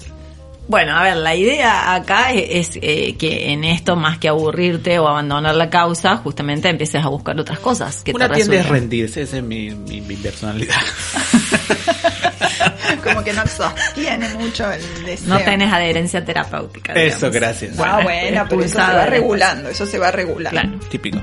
[0.67, 4.99] Bueno, a ver, la idea acá es, es, eh, que en esto, más que aburrirte
[4.99, 8.63] o abandonar la causa, justamente empieces a buscar otras cosas que Una te tiende a
[8.63, 10.75] rendirse, esa es mi, mi, mi personalidad.
[13.03, 15.27] Como que no sostiene mucho el deseo.
[15.27, 16.93] No tenés adherencia terapéutica.
[16.93, 17.79] Eso, gracias.
[17.79, 20.59] Ah, bueno, pero eso se va regulando, eso se va regulando.
[20.59, 20.79] Claro.
[20.89, 21.19] Típico.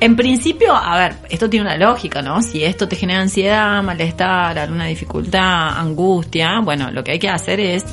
[0.00, 2.42] En principio, a ver, esto tiene una lógica, ¿no?
[2.42, 7.60] Si esto te genera ansiedad, malestar, alguna dificultad, angustia, bueno, lo que hay que hacer
[7.60, 7.84] es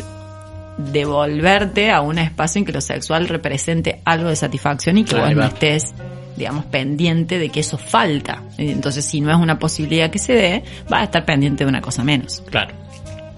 [0.79, 5.35] devolverte a un espacio en que lo sexual represente algo de satisfacción y que Ahí
[5.35, 5.93] vos no estés,
[6.39, 8.41] digamos, pendiente de que eso falta.
[8.57, 11.81] Entonces, si no es una posibilidad que se dé, vas a estar pendiente de una
[11.81, 12.41] cosa menos.
[12.49, 12.73] Claro.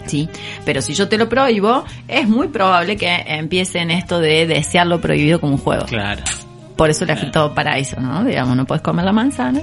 [0.05, 0.29] ¿sí?
[0.65, 4.87] Pero si yo te lo prohíbo, es muy probable que empiece en esto de desear
[4.87, 5.85] lo prohibido como un juego.
[5.85, 6.23] Claro.
[6.77, 8.23] Por eso el efecto paraíso, ¿no?
[8.23, 9.61] Digamos, no puedes comer la manzana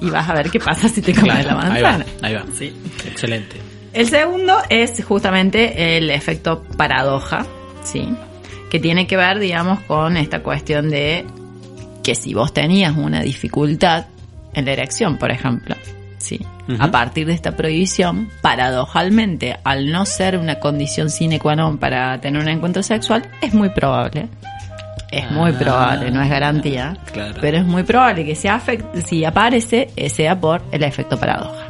[0.00, 2.06] y vas a ver qué pasa si te comes Claro, la ahí va, manzana.
[2.22, 2.44] ahí va.
[2.56, 2.72] Sí.
[3.06, 3.56] Excelente.
[3.92, 7.44] El segundo es justamente el efecto paradoja,
[7.82, 8.08] ¿sí?
[8.70, 11.26] Que tiene que ver, digamos, con esta cuestión de
[12.02, 14.06] que si vos tenías una dificultad
[14.54, 15.74] en la erección, por ejemplo,
[16.18, 16.40] ¿sí?
[16.78, 22.20] A partir de esta prohibición, paradojalmente, al no ser una condición sine qua non para
[22.20, 24.28] tener un encuentro sexual, es muy probable.
[25.10, 27.34] Es muy Ah, probable, no es garantía, claro.
[27.40, 31.66] pero es muy probable que si, afect- si aparece, eh, sea por el efecto paradoja.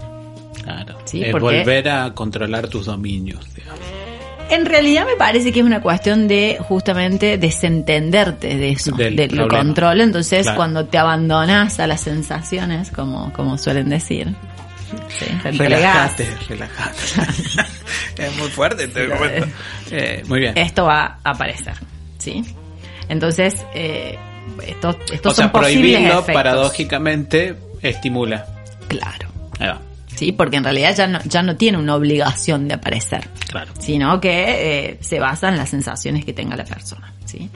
[0.63, 0.99] Claro.
[1.07, 3.81] Sí, porque- volver a controlar tus dominios, digamos.
[4.51, 10.01] En realidad me parece que es una cuestión de justamente desentenderte de eso, Del control.
[10.01, 10.57] Entonces, Claro.
[10.57, 14.35] cuando te abandonas a las sensaciones, como, como suelen decir,
[15.09, 16.99] sí, te Relájate, relájate.
[18.19, 19.45] es muy fuerte este Sí, momento.
[19.47, 20.57] es- Eh, muy bien.
[20.57, 21.75] esto va a aparecer,
[22.19, 22.45] ¿sí?
[23.09, 24.19] Entonces, eh,
[24.67, 26.35] estos, estos o sea, son posibles prohibirlo efectos.
[26.35, 28.47] paradójicamente estimula.
[28.89, 29.29] Claro,
[29.59, 29.81] Ahí va.
[30.21, 30.33] ¿Sí?
[30.33, 33.27] Porque en realidad ya no, ya no tiene una obligación de aparecer.
[33.49, 33.73] Claro.
[33.79, 37.11] sino que eh, se basa en las sensaciones que tenga la persona.
[37.25, 37.49] ¿sí?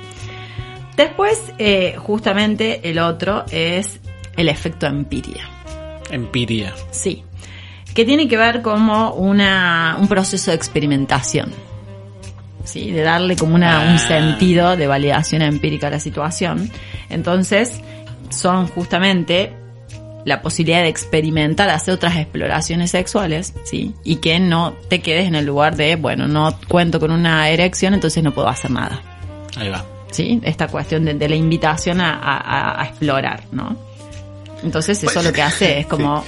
[0.97, 4.01] Después, eh, justamente el otro es
[4.37, 5.47] el efecto empiria.
[6.11, 6.73] Empiria.
[6.91, 7.23] Sí.
[7.95, 11.53] que tiene que ver como una, un proceso de experimentación.
[12.65, 12.91] ¿sí?
[12.91, 13.99] de darle como una, un Ah.
[13.99, 16.71] sentido de validación empírica a la situación.
[17.11, 17.81] Entonces,
[18.31, 19.53] son justamente
[20.25, 23.95] la posibilidad de experimentar, hacer otras exploraciones sexuales, ¿sí?
[24.05, 27.93] Y que no te quedes en el lugar de, bueno, no cuento con una erección,
[27.95, 29.01] entonces no puedo hacer nada.
[29.57, 29.85] Ahí va.
[30.11, 30.41] ¿sí?
[30.45, 33.77] Esta cuestión de, de la invitación a, a- a explorar, ¿no?
[34.63, 36.25] Entonces eso lo que hace es como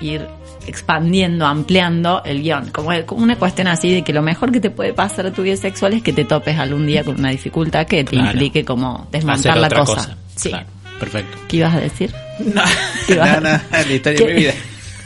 [0.00, 0.26] ir
[0.66, 4.70] expandiendo, ampliando el guion, como, como una cuestión así de que lo mejor que te
[4.70, 7.86] puede pasar a tu vida sexual es que te topes algún día con una dificultad
[7.86, 8.30] que te Claro.
[8.30, 9.94] implique como desmontar Hacer la cosa.
[9.94, 10.16] cosa.
[10.34, 10.48] Sí.
[10.48, 10.66] Claro.
[10.98, 11.38] Perfecto.
[11.48, 12.14] ¿Qué ibas a decir?
[12.38, 12.62] No,
[13.08, 14.26] no, no, la historia ¿Qué?
[14.26, 14.54] de mi vida.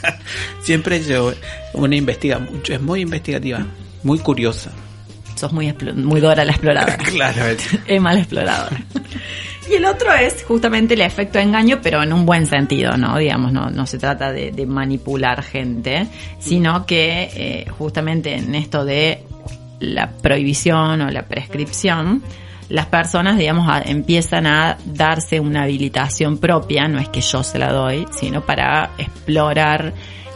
[0.61, 1.33] Siempre yo,
[1.73, 3.65] una investiga mucho, es muy investigativa,
[4.03, 4.71] muy curiosa.
[5.35, 6.97] Sos muy, muy Dora la exploradora.
[7.03, 8.81] Claro, Emma la exploradora.
[9.69, 13.17] Y el otro es justamente el efecto de engaño, pero en un buen sentido, ¿no?
[13.17, 16.07] Digamos, no, no se trata de, de manipular gente,
[16.39, 19.23] sino que eh, justamente en esto de
[19.79, 22.23] la prohibición o la prescripción,
[22.69, 27.57] las personas, digamos, a- empiezan a darse una habilitación propia, no es que yo se
[27.59, 29.93] la doy, sino para explorar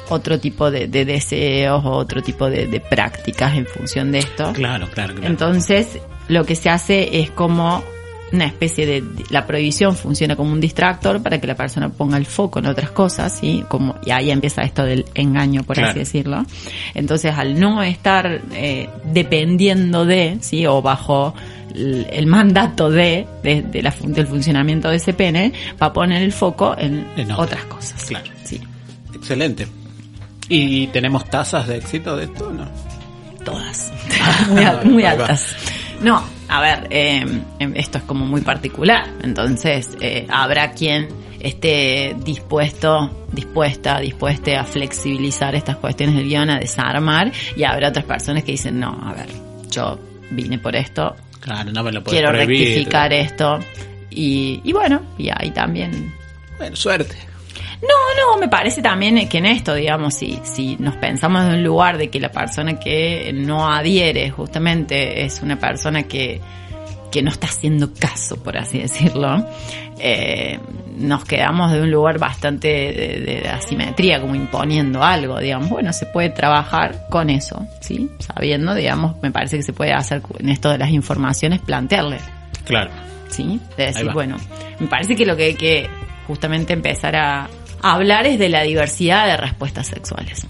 [0.10, 4.52] otro tipo de, de deseos o otro tipo de, de prácticas en función de esto.
[4.54, 5.14] claro, claro.
[5.16, 5.28] claro.
[5.30, 7.84] Entonces, lo que se hace es como
[8.32, 12.26] una especie de la prohibición funciona como un distractor para que la persona ponga el
[12.26, 13.64] foco en otras cosas, ¿sí?
[13.68, 15.92] Como y ahí empieza esto del engaño, por Claro.
[15.92, 16.44] así decirlo.
[16.96, 20.66] Entonces, al no estar eh, dependiendo de, ¿sí?
[20.66, 21.36] O bajo
[21.74, 26.22] el, el mandato de, de, de la del funcionamiento de ese pene, va a poner
[26.22, 27.40] el foco en, En otras.
[27.40, 28.06] otras cosas.
[28.06, 28.26] Claro.
[28.44, 28.62] Sí,
[29.14, 29.68] Excelente.
[30.50, 32.68] ¿Y tenemos tasas de éxito de esto o no?
[33.44, 33.92] todas.
[34.86, 35.56] muy, altas.
[36.02, 37.26] No, a ver, eh,
[37.60, 39.10] em, esto es como muy particular.
[39.22, 41.08] Entonces, eh, habrá quien
[41.40, 48.06] esté dispuesto, dispuesta, dispuesta a flexibilizar estas cuestiones del guion, a desarmar, y habrá otras
[48.06, 49.28] personas que dicen, no, a ver,
[49.70, 50.00] yo
[50.32, 52.60] vine por esto, Claro, no me lo puedo quiero prohibir.
[52.68, 53.60] rectificar esto,
[54.10, 56.14] y, y bueno, y ahí también
[56.58, 57.16] Bueno, suerte.
[57.82, 61.64] no, no, me parece también que en esto, digamos, si, si nos pensamos en un
[61.64, 66.40] lugar de que la persona que no adhiere justamente es una persona que,
[67.12, 69.46] que no está haciendo caso, por así decirlo,
[70.00, 70.60] eh,
[70.98, 76.06] nos quedamos de un lugar bastante de, de asimetría, como imponiendo algo, digamos, bueno, se
[76.06, 78.10] puede trabajar con eso, ¿sí?
[78.20, 82.20] Sabiendo, digamos, me parece que se puede hacer en esto de las informaciones, plantearle
[82.66, 82.92] Claro.
[83.30, 83.60] ¿sí?
[83.78, 84.38] De decir, bueno,
[84.80, 85.90] me parece que lo que hay que
[86.28, 87.50] justamente empezar a,
[87.82, 90.48] a hablar es de la diversidad de respuestas sexuales.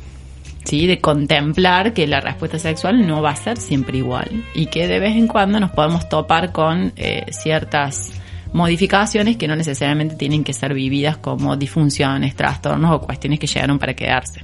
[0.65, 0.87] ¿Sí?
[0.87, 4.99] De contemplar que la respuesta sexual no va a ser siempre igual y que de
[4.99, 8.13] vez en cuando nos podemos topar con eh, ciertas
[8.53, 13.79] modificaciones que no necesariamente tienen que ser vividas como disfunciones, trastornos o cuestiones que llegaron
[13.79, 14.43] para quedarse.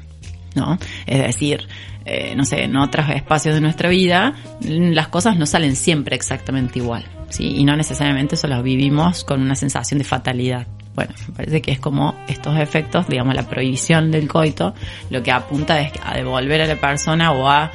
[0.56, 0.78] ¿no?
[1.06, 1.68] Es decir,
[2.06, 6.80] eh, no sé, en otros espacios de nuestra vida las cosas no salen siempre exactamente
[6.80, 7.56] igual, ¿sí?
[7.58, 10.66] Y no necesariamente eso lo vivimos con una sensación de fatalidad.
[10.96, 14.74] Bueno, me parece que es como estos efectos, digamos, la prohibición del coito,
[15.10, 17.72] lo que apunta es a devolver a la persona o a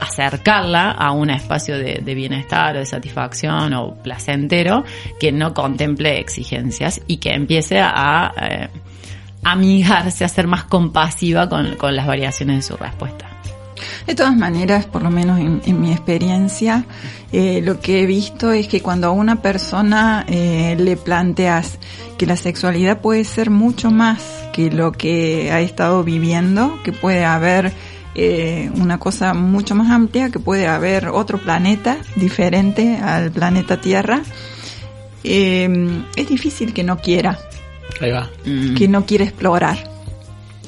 [0.00, 4.84] acercarla a un espacio de, bienestar o de satisfacción o placentero
[5.18, 8.68] que no contemple exigencias y que empiece a eh,
[9.42, 13.30] amigarse, a ser más compasiva con, las variaciones de su respuesta.
[14.06, 16.84] De todas maneras, por lo menos en, en mi experiencia,
[17.32, 21.78] eh, lo que he visto es que cuando a una persona eh, le planteas
[22.16, 24.22] que la sexualidad puede ser mucho más
[24.52, 27.72] que lo que ha estado viviendo, que puede haber
[28.18, 34.22] eh, una cosa mucho más amplia, que puede haber otro planeta diferente al planeta Tierra,
[35.24, 35.68] eh,
[36.16, 37.38] es difícil que no quiera,
[38.00, 38.28] Ahí va.
[38.76, 39.78] Que no quiera explorar.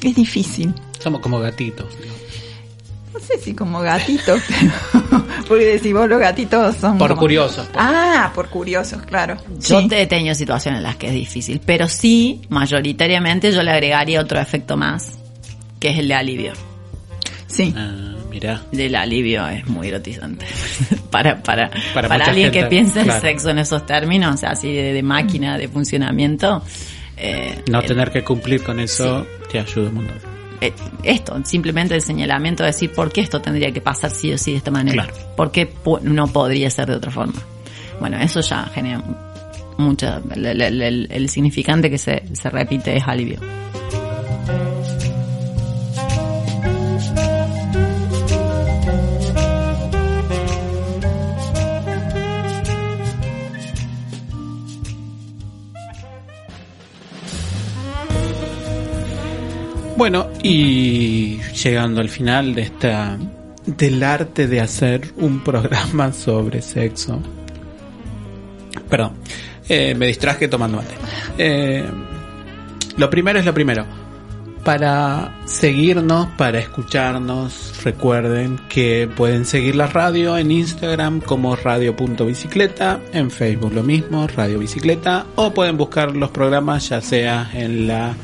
[0.01, 0.73] Es difícil.
[0.99, 1.85] Somos como gatitos.
[1.99, 3.19] ¿no?
[3.19, 7.67] No sé si como gatitos, pero porque si vos los gatitos son Por como- curiosos.
[7.75, 9.37] Ah, por curiosos, claro.
[9.59, 9.87] Yo Sí.
[9.87, 14.21] te he tenido situaciones en las que es difícil, pero sí, mayoritariamente yo le agregaría
[14.21, 15.19] otro efecto más,
[15.79, 16.53] que es el de alivio.
[17.49, 17.73] Sí.
[17.75, 18.61] Ah, mirá.
[18.71, 20.45] del alivio es muy erotizante
[21.11, 23.15] para para Para alguien gente, que piensa claro.
[23.15, 26.63] el sexo en esos términos así de, de máquina de funcionamiento
[27.17, 30.17] eh, No tener que cumplir con eso te ayuda un montón.
[30.61, 30.71] eh,
[31.03, 34.51] esto simplemente el señalamiento de decir por qué esto tendría que pasar sí o sí
[34.51, 35.33] de esta manera Claro.
[35.35, 35.73] por qué
[36.03, 37.33] no podría ser de otra forma
[37.99, 39.03] bueno eso ya genera
[39.77, 43.39] mucha el, el- el- el significante que se, se repite es alivio
[59.99, 63.17] Bueno, y llegando al final de esta
[63.65, 67.21] del arte de hacer un programa sobre sexo.
[68.89, 69.15] Perdón,
[69.67, 70.95] eh, me distraje tomando mate.
[71.37, 71.83] Eh,
[72.95, 73.85] lo primero es lo primero.
[74.63, 83.29] Para seguirnos, para escucharnos, recuerden que pueden seguir la radio en Instagram como radio.bicicleta, en
[83.29, 88.15] Facebook lo mismo, Radio Bicicleta, o pueden buscar los programas ya sea en la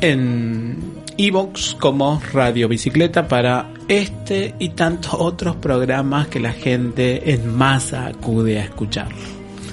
[0.00, 7.54] en Evox como Radio Bicicleta para este y tantos otros programas que la gente en
[7.54, 9.08] masa acude a escuchar.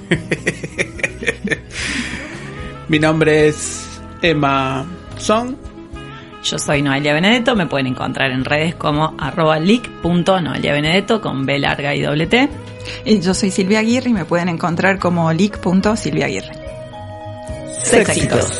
[2.87, 3.87] Mi nombre es
[4.21, 4.85] Emma
[5.17, 5.55] Song.
[6.43, 11.59] Yo soy Noelia Benedetto, me pueden encontrar en redes como arroba leak.noelia Benedetto con B
[11.59, 12.49] larga y doble T.
[13.05, 16.51] Y yo soy Silvia Aguirre y me pueden encontrar como leak.silviaguirre.
[17.83, 18.59] Sexitos.